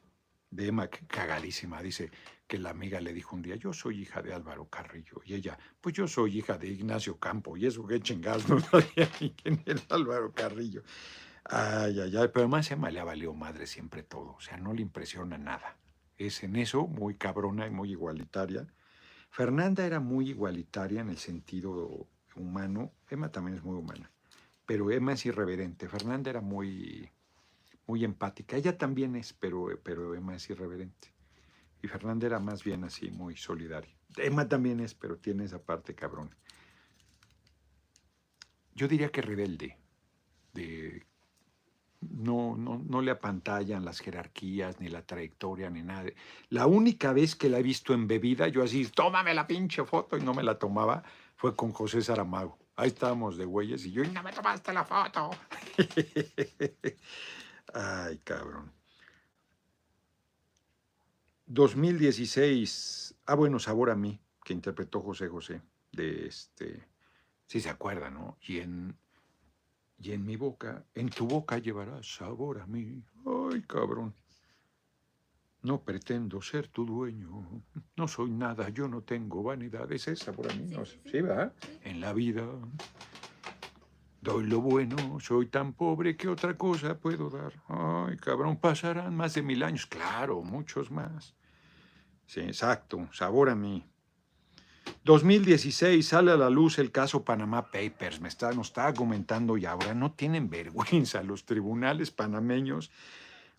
[0.51, 1.83] de Emma, cagadísima.
[1.83, 2.11] Dice,
[2.53, 5.23] que la amiga le dijo un día, yo soy hija de Álvaro Carrillo.
[5.25, 7.57] Y ella, pues yo soy hija de Ignacio Campo.
[7.57, 10.83] Y eso qué chingados, no sabía quién era Álvaro Carrillo.
[11.45, 14.35] Ay, ay, ay, pero además Emma le ha valido madre siempre todo.
[14.35, 15.79] O sea, no le impresiona nada.
[16.19, 18.67] Es en eso muy cabrona y muy igualitaria.
[19.31, 22.07] Fernanda era muy igualitaria en el sentido
[22.37, 22.93] humano.
[23.09, 24.11] Emma también es muy humana.
[24.66, 25.89] Pero Emma es irreverente.
[25.89, 27.11] Fernanda era muy,
[27.87, 28.57] muy empática.
[28.57, 31.12] Ella también es, pero, pero Emma es irreverente.
[31.83, 33.95] Y Fernanda era más bien así, muy solidaria.
[34.16, 36.35] Emma también es, pero tiene esa parte cabrón.
[38.74, 39.78] Yo diría que rebelde.
[40.55, 41.05] De,
[42.11, 46.11] no, no, no le apantallan las jerarquías, ni la trayectoria, ni nada.
[46.49, 50.16] La única vez que la he visto en bebida, yo así, tómame la pinche foto,
[50.16, 51.03] y no me la tomaba,
[51.43, 52.57] fue con José Saramago.
[52.76, 55.30] Ahí estábamos de güeyes y yo, no me tomaste la foto.
[57.74, 58.72] Ay, cabrón.
[61.47, 63.16] 2016.
[63.26, 65.61] Ah, bueno, Sabor a mí, que interpretó José José.
[65.90, 66.86] De este.
[67.49, 68.38] Si se acuerda, ¿no?
[68.43, 68.97] Y en,
[69.99, 73.03] y en mi boca, en tu boca llevarás sabor a mí.
[73.53, 74.14] Ay, cabrón.
[75.63, 77.63] No pretendo ser tu dueño.
[77.97, 79.91] No soy nada, yo no tengo vanidad.
[79.93, 80.69] Es esa por mí.
[80.69, 80.85] Sí, ¿no?
[80.85, 81.11] sí, sí.
[81.13, 81.53] ¿Sí, va?
[81.85, 82.45] En la vida
[84.23, 87.53] doy lo bueno, soy tan pobre que otra cosa puedo dar.
[87.69, 89.87] Ay, cabrón, pasarán más de mil años.
[89.87, 91.35] Claro, muchos más.
[92.27, 93.09] Sí, exacto.
[93.13, 93.85] Sabor a mí.
[95.05, 98.21] 2016 sale a la luz el caso Panamá Papers.
[98.21, 102.93] Me está, nos está argumentando y ahora no tienen vergüenza los tribunales panameños.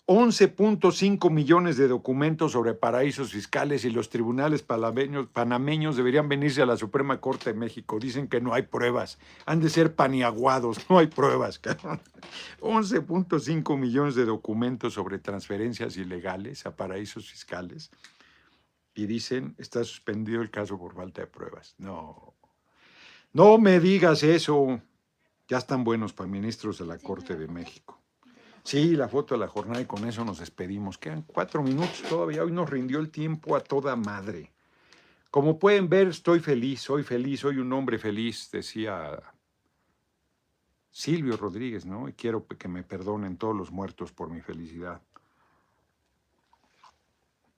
[0.05, 6.65] 11.5 millones de documentos sobre paraísos fiscales y los tribunales panameños, panameños deberían venirse a
[6.65, 7.99] la Suprema Corte de México.
[7.99, 9.17] Dicen que no hay pruebas.
[9.45, 10.79] Han de ser paniaguados.
[10.89, 11.57] No hay pruebas.
[11.57, 12.01] cabrón.
[12.59, 17.89] 11.5 millones de documentos sobre transferencias ilegales a paraísos fiscales.
[18.93, 21.75] Y dicen, está suspendido el caso por falta de pruebas.
[21.77, 22.33] No.
[23.31, 24.81] No me digas eso.
[25.47, 27.47] Ya están buenos para ministros de la Corte de.
[27.47, 28.02] México.
[28.63, 30.97] Sí, la foto de la jornada y con eso nos despedimos.
[30.97, 32.43] Quedan cuatro minutos todavía.
[32.43, 34.51] Hoy nos rindió el tiempo a toda madre.
[35.29, 39.19] Como pueden ver, estoy feliz, soy feliz, soy un hombre feliz, decía
[40.91, 42.07] Silvio Rodríguez, ¿no?
[42.07, 45.01] Y quiero que me perdonen todos los muertos por mi felicidad.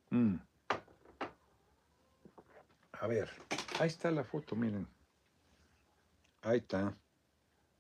[0.10, 0.36] Mm.
[2.93, 3.30] A ver,
[3.80, 4.88] ahí está la foto, miren.
[6.41, 6.95] Ahí está.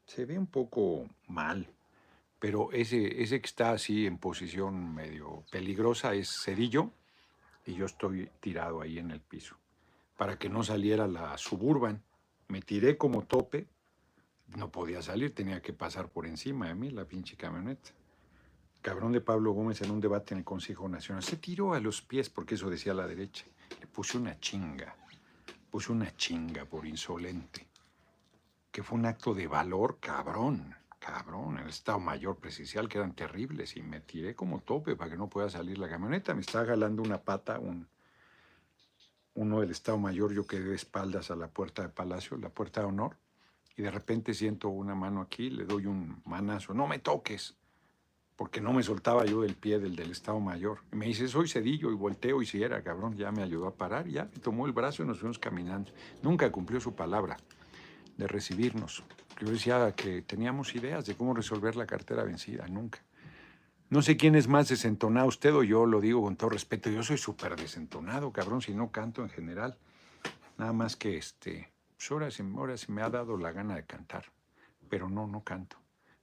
[0.05, 1.67] Se ve un poco mal,
[2.39, 6.91] pero ese, ese que está así en posición medio peligrosa es Cedillo
[7.65, 9.57] y yo estoy tirado ahí en el piso.
[10.17, 12.03] Para que no saliera la suburban,
[12.47, 13.67] me tiré como tope,
[14.55, 17.91] no podía salir, tenía que pasar por encima de mí la pinche camioneta.
[18.81, 21.23] Cabrón de Pablo Gómez en un debate en el Consejo Nacional.
[21.23, 23.45] Se tiró a los pies porque eso decía la derecha.
[23.79, 24.95] Le puse una chinga.
[25.71, 27.67] Puse una chinga por insolente.
[28.71, 30.75] Que fue un acto de valor, cabrón.
[31.05, 31.59] Cabrón.
[31.59, 33.77] El Estado Mayor Presidencial que eran terribles.
[33.77, 36.33] Y me tiré como tope para que no pueda salir la camioneta.
[36.33, 37.87] Me estaba jalando una pata un,
[39.35, 40.33] uno del Estado Mayor.
[40.33, 43.17] Yo quedé de espaldas a la puerta de Palacio, la puerta de honor.
[43.77, 46.73] Y de repente siento una mano aquí, le doy un manazo.
[46.73, 47.55] No me toques
[48.35, 50.79] porque no me soltaba yo del pie del del Estado Mayor.
[50.91, 53.75] Y me dice, soy Cedillo, y volteo, y si era, cabrón, ya me ayudó a
[53.75, 55.91] parar, ya me tomó el brazo y nos fuimos caminando.
[56.21, 57.37] Nunca cumplió su palabra
[58.17, 59.03] de recibirnos.
[59.39, 62.99] Yo decía que teníamos ideas de cómo resolver la cartera vencida, nunca.
[63.89, 67.03] No sé quién es más desentonado, usted o yo, lo digo con todo respeto, yo
[67.03, 69.77] soy súper desentonado, cabrón, si no canto en general.
[70.57, 74.25] Nada más que, este, pues ahora se, ahora me ha dado la gana de cantar,
[74.89, 75.77] pero no, no canto.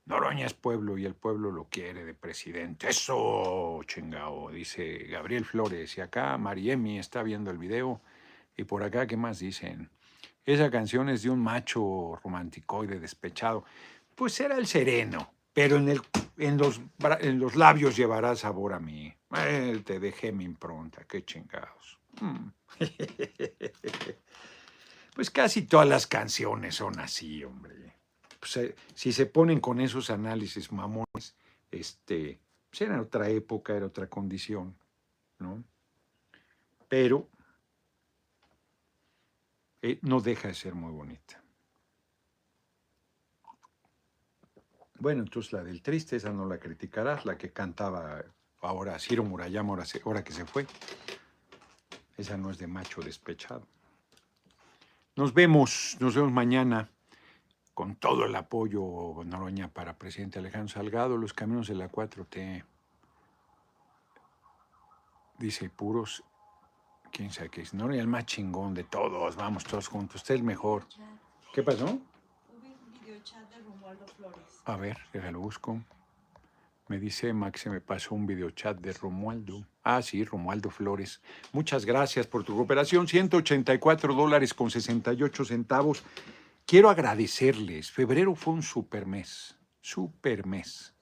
[0.05, 2.89] Noroña es pueblo y el pueblo lo quiere de presidente.
[2.89, 5.97] Eso, chingao, dice Gabriel Flores.
[5.97, 8.01] Y acá Mariemi está viendo el video.
[8.57, 9.91] Y por acá, ¿qué más dicen?
[10.45, 13.65] Esa canción es de un macho romanticoide despechado.
[14.15, 16.03] Pues era el sereno, pero en, el,
[16.37, 16.81] en, los,
[17.21, 19.13] en los labios llevará sabor a mí.
[19.85, 21.99] Te dejé mi impronta, qué chingados.
[22.21, 22.49] Mm.
[25.15, 27.93] Pues casi todas las canciones son así, hombre
[28.43, 31.37] pues, eh, si se ponen con esos análisis mamones,
[31.71, 34.77] este, pues era otra época, era otra condición,
[35.39, 35.63] ¿no?
[36.89, 37.29] Pero
[39.83, 41.43] eh, no deja de ser muy bonita.
[44.99, 48.25] Bueno, entonces la del triste, esa no la criticarás, la que cantaba
[48.61, 50.67] ahora Ciro Murayama, ahora, ahora que se fue.
[52.17, 53.67] Esa no es de macho despechado.
[55.17, 56.89] Nos vemos, nos vemos mañana
[57.75, 62.65] con todo el apoyo Noroña para presidente Alejandro Salgado, los caminos de la 4T,
[65.39, 66.23] dice puros,
[67.13, 70.43] quién sabe qué es, Noroña el más chingón de todos, vamos todos juntos, usted el
[70.43, 70.87] mejor.
[71.53, 71.85] ¿Qué pasó?
[71.85, 74.63] Hubo un videochat de Romualdo Flores.
[74.65, 75.81] A ver, déjalo busco.
[76.89, 79.65] Me dice Max, se me pasó un videochat de Romualdo.
[79.83, 81.21] Ah, sí, Romualdo Flores.
[81.53, 83.07] Muchas gracias por tu cooperación.
[83.07, 86.03] 184 dólares con 68 centavos.
[86.67, 87.91] Quiero agradecerles.
[87.91, 89.57] Febrero fue un super mes.
[89.81, 90.95] Super mes.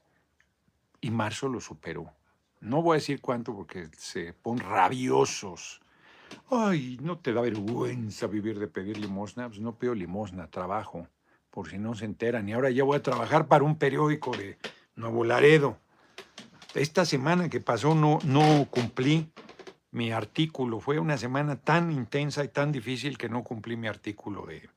[1.01, 2.13] Y marzo lo superó.
[2.61, 5.81] No voy a decir cuánto porque se ponen rabiosos.
[6.51, 9.49] Ay, ¿no te da vergüenza vivir de pedir limosna?
[9.49, 11.07] Pues no pido limosna, trabajo,
[11.51, 12.49] por si no se enteran.
[12.49, 14.59] Y ahora ya voy a trabajar para un periódico de
[14.97, 15.79] Nuevo Laredo.
[16.75, 19.31] Esta semana que pasó no, no cumplí
[19.91, 20.81] mi artículo.
[20.81, 24.69] Fue una semana tan intensa y tan difícil que no cumplí mi artículo de,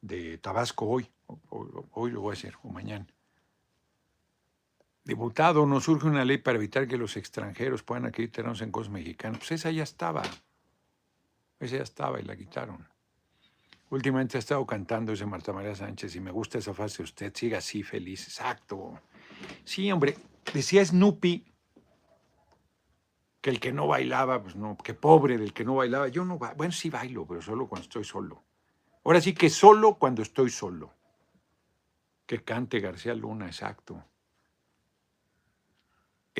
[0.00, 1.08] de Tabasco hoy.
[1.92, 3.06] Hoy lo voy a hacer, o mañana.
[5.10, 9.38] Diputado, nos surge una ley para evitar que los extranjeros puedan acreditarnos en cosas mexicanas.
[9.38, 10.22] Pues esa ya estaba.
[11.58, 12.86] Esa ya estaba y la quitaron.
[13.90, 17.02] Últimamente ha estado cantando ese Marta María Sánchez y me gusta esa frase.
[17.02, 18.22] Usted siga así feliz.
[18.28, 19.00] Exacto.
[19.64, 20.16] Sí, hombre.
[20.54, 21.44] Decía Snoopy
[23.40, 26.06] que el que no bailaba, pues no, que pobre del que no bailaba.
[26.06, 28.44] Yo no ba- Bueno, sí bailo, pero solo cuando estoy solo.
[29.02, 30.94] Ahora sí que solo cuando estoy solo.
[32.26, 34.04] Que cante García Luna, exacto.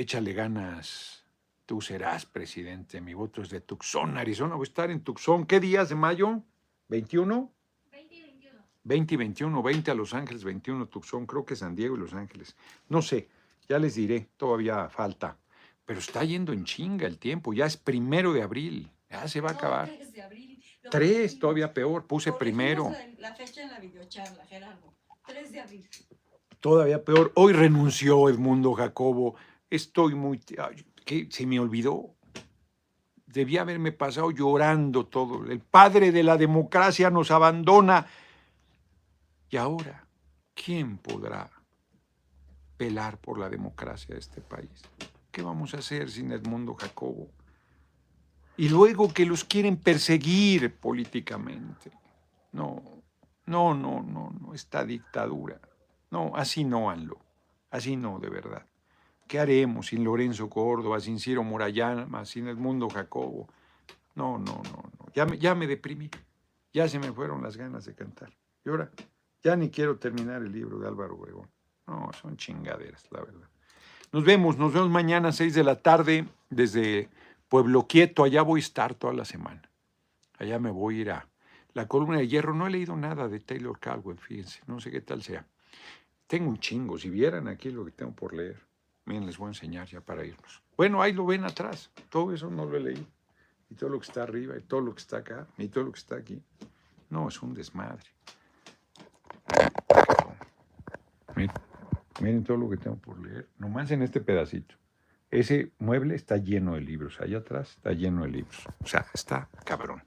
[0.01, 1.27] Échale ganas.
[1.67, 3.03] Tú serás presidente.
[3.03, 4.55] Mi voto es de Tucson, Arizona.
[4.55, 5.45] Voy a estar en Tucson.
[5.45, 6.43] ¿Qué días de mayo?
[6.89, 7.51] ¿21?
[7.93, 8.65] 20 y 21.
[8.83, 12.15] 20 y 21, 20 a Los Ángeles, 21 Tucson, creo que San Diego y Los
[12.15, 12.57] Ángeles.
[12.89, 13.29] No sé,
[13.69, 15.37] ya les diré, todavía falta.
[15.85, 19.51] Pero está yendo en chinga el tiempo, ya es primero de abril, ya se va
[19.51, 19.89] a No, acabar.
[19.91, 20.65] 3 de abril.
[20.91, 24.95] Tres, todavía peor, puse primero, La, la fecha en la videocharla, Gerardo.
[25.27, 25.87] 3 de abril.
[26.59, 27.33] todavía peor.
[27.35, 29.37] Hoy renunció Edmundo Jacobo,
[29.71, 30.41] estoy muy...
[30.59, 30.85] ay.
[31.31, 32.15] Se me olvidó.
[33.27, 35.45] Debía haberme pasado llorando todo.
[35.51, 38.07] El padre de la democracia nos abandona.
[39.49, 40.07] Y ahora,
[40.55, 41.51] ¿quién podrá
[42.77, 44.71] pelar por la democracia de este país?
[45.31, 47.29] ¿Qué vamos a hacer sin Edmundo Jacobo?
[48.57, 51.91] Y luego que los quieren perseguir políticamente.
[52.53, 52.83] No,
[53.47, 55.61] no, no, no, no, esta dictadura.
[56.11, 57.19] No, así no, Anlo.
[57.71, 58.67] Así no, de verdad.
[59.31, 63.47] ¿Qué haremos sin Lorenzo Córdoba, sin Ciro Murayama, sin Edmundo Jacobo?
[64.17, 65.07] No, no, no, no.
[65.15, 66.11] Ya me, ya me deprimí.
[66.73, 68.37] Ya se me fueron las ganas de cantar.
[68.65, 68.91] Y ahora,
[69.41, 71.49] ya ni quiero terminar el libro de Álvaro Obregón.
[71.87, 73.49] No, son chingaderas, la verdad.
[74.11, 77.09] Nos vemos, nos vemos mañana a 6 de la tarde desde
[77.49, 78.25] Pueblo Quieto.
[78.25, 79.63] Allá voy a estar toda la semana.
[80.39, 81.29] Allá me voy a ir a
[81.75, 82.53] la columna de hierro.
[82.53, 84.61] No he leído nada de Taylor Caldwell, fíjense.
[84.67, 85.47] No sé qué tal sea.
[86.27, 86.99] Tengo un chingo.
[86.99, 88.70] Si vieran aquí lo que tengo por leer.
[89.05, 90.63] Miren, les voy a enseñar ya para irnos.
[90.77, 91.91] Bueno, ahí lo ven atrás.
[92.09, 93.07] Todo eso no lo he leído.
[93.69, 95.93] Y todo lo que está arriba, y todo lo que está acá, y todo lo
[95.93, 96.43] que está aquí.
[97.09, 98.11] No, es un desmadre.
[102.21, 103.49] Miren, todo lo que tengo por leer.
[103.59, 104.75] Nomás en este pedacito.
[105.31, 107.21] Ese mueble está lleno de libros.
[107.21, 108.65] Allá atrás está lleno de libros.
[108.83, 110.03] O sea, está cabrón.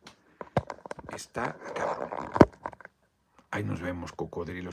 [1.15, 2.29] Está cabrón.
[3.51, 4.71] Ahí nos vemos, cocodrilos.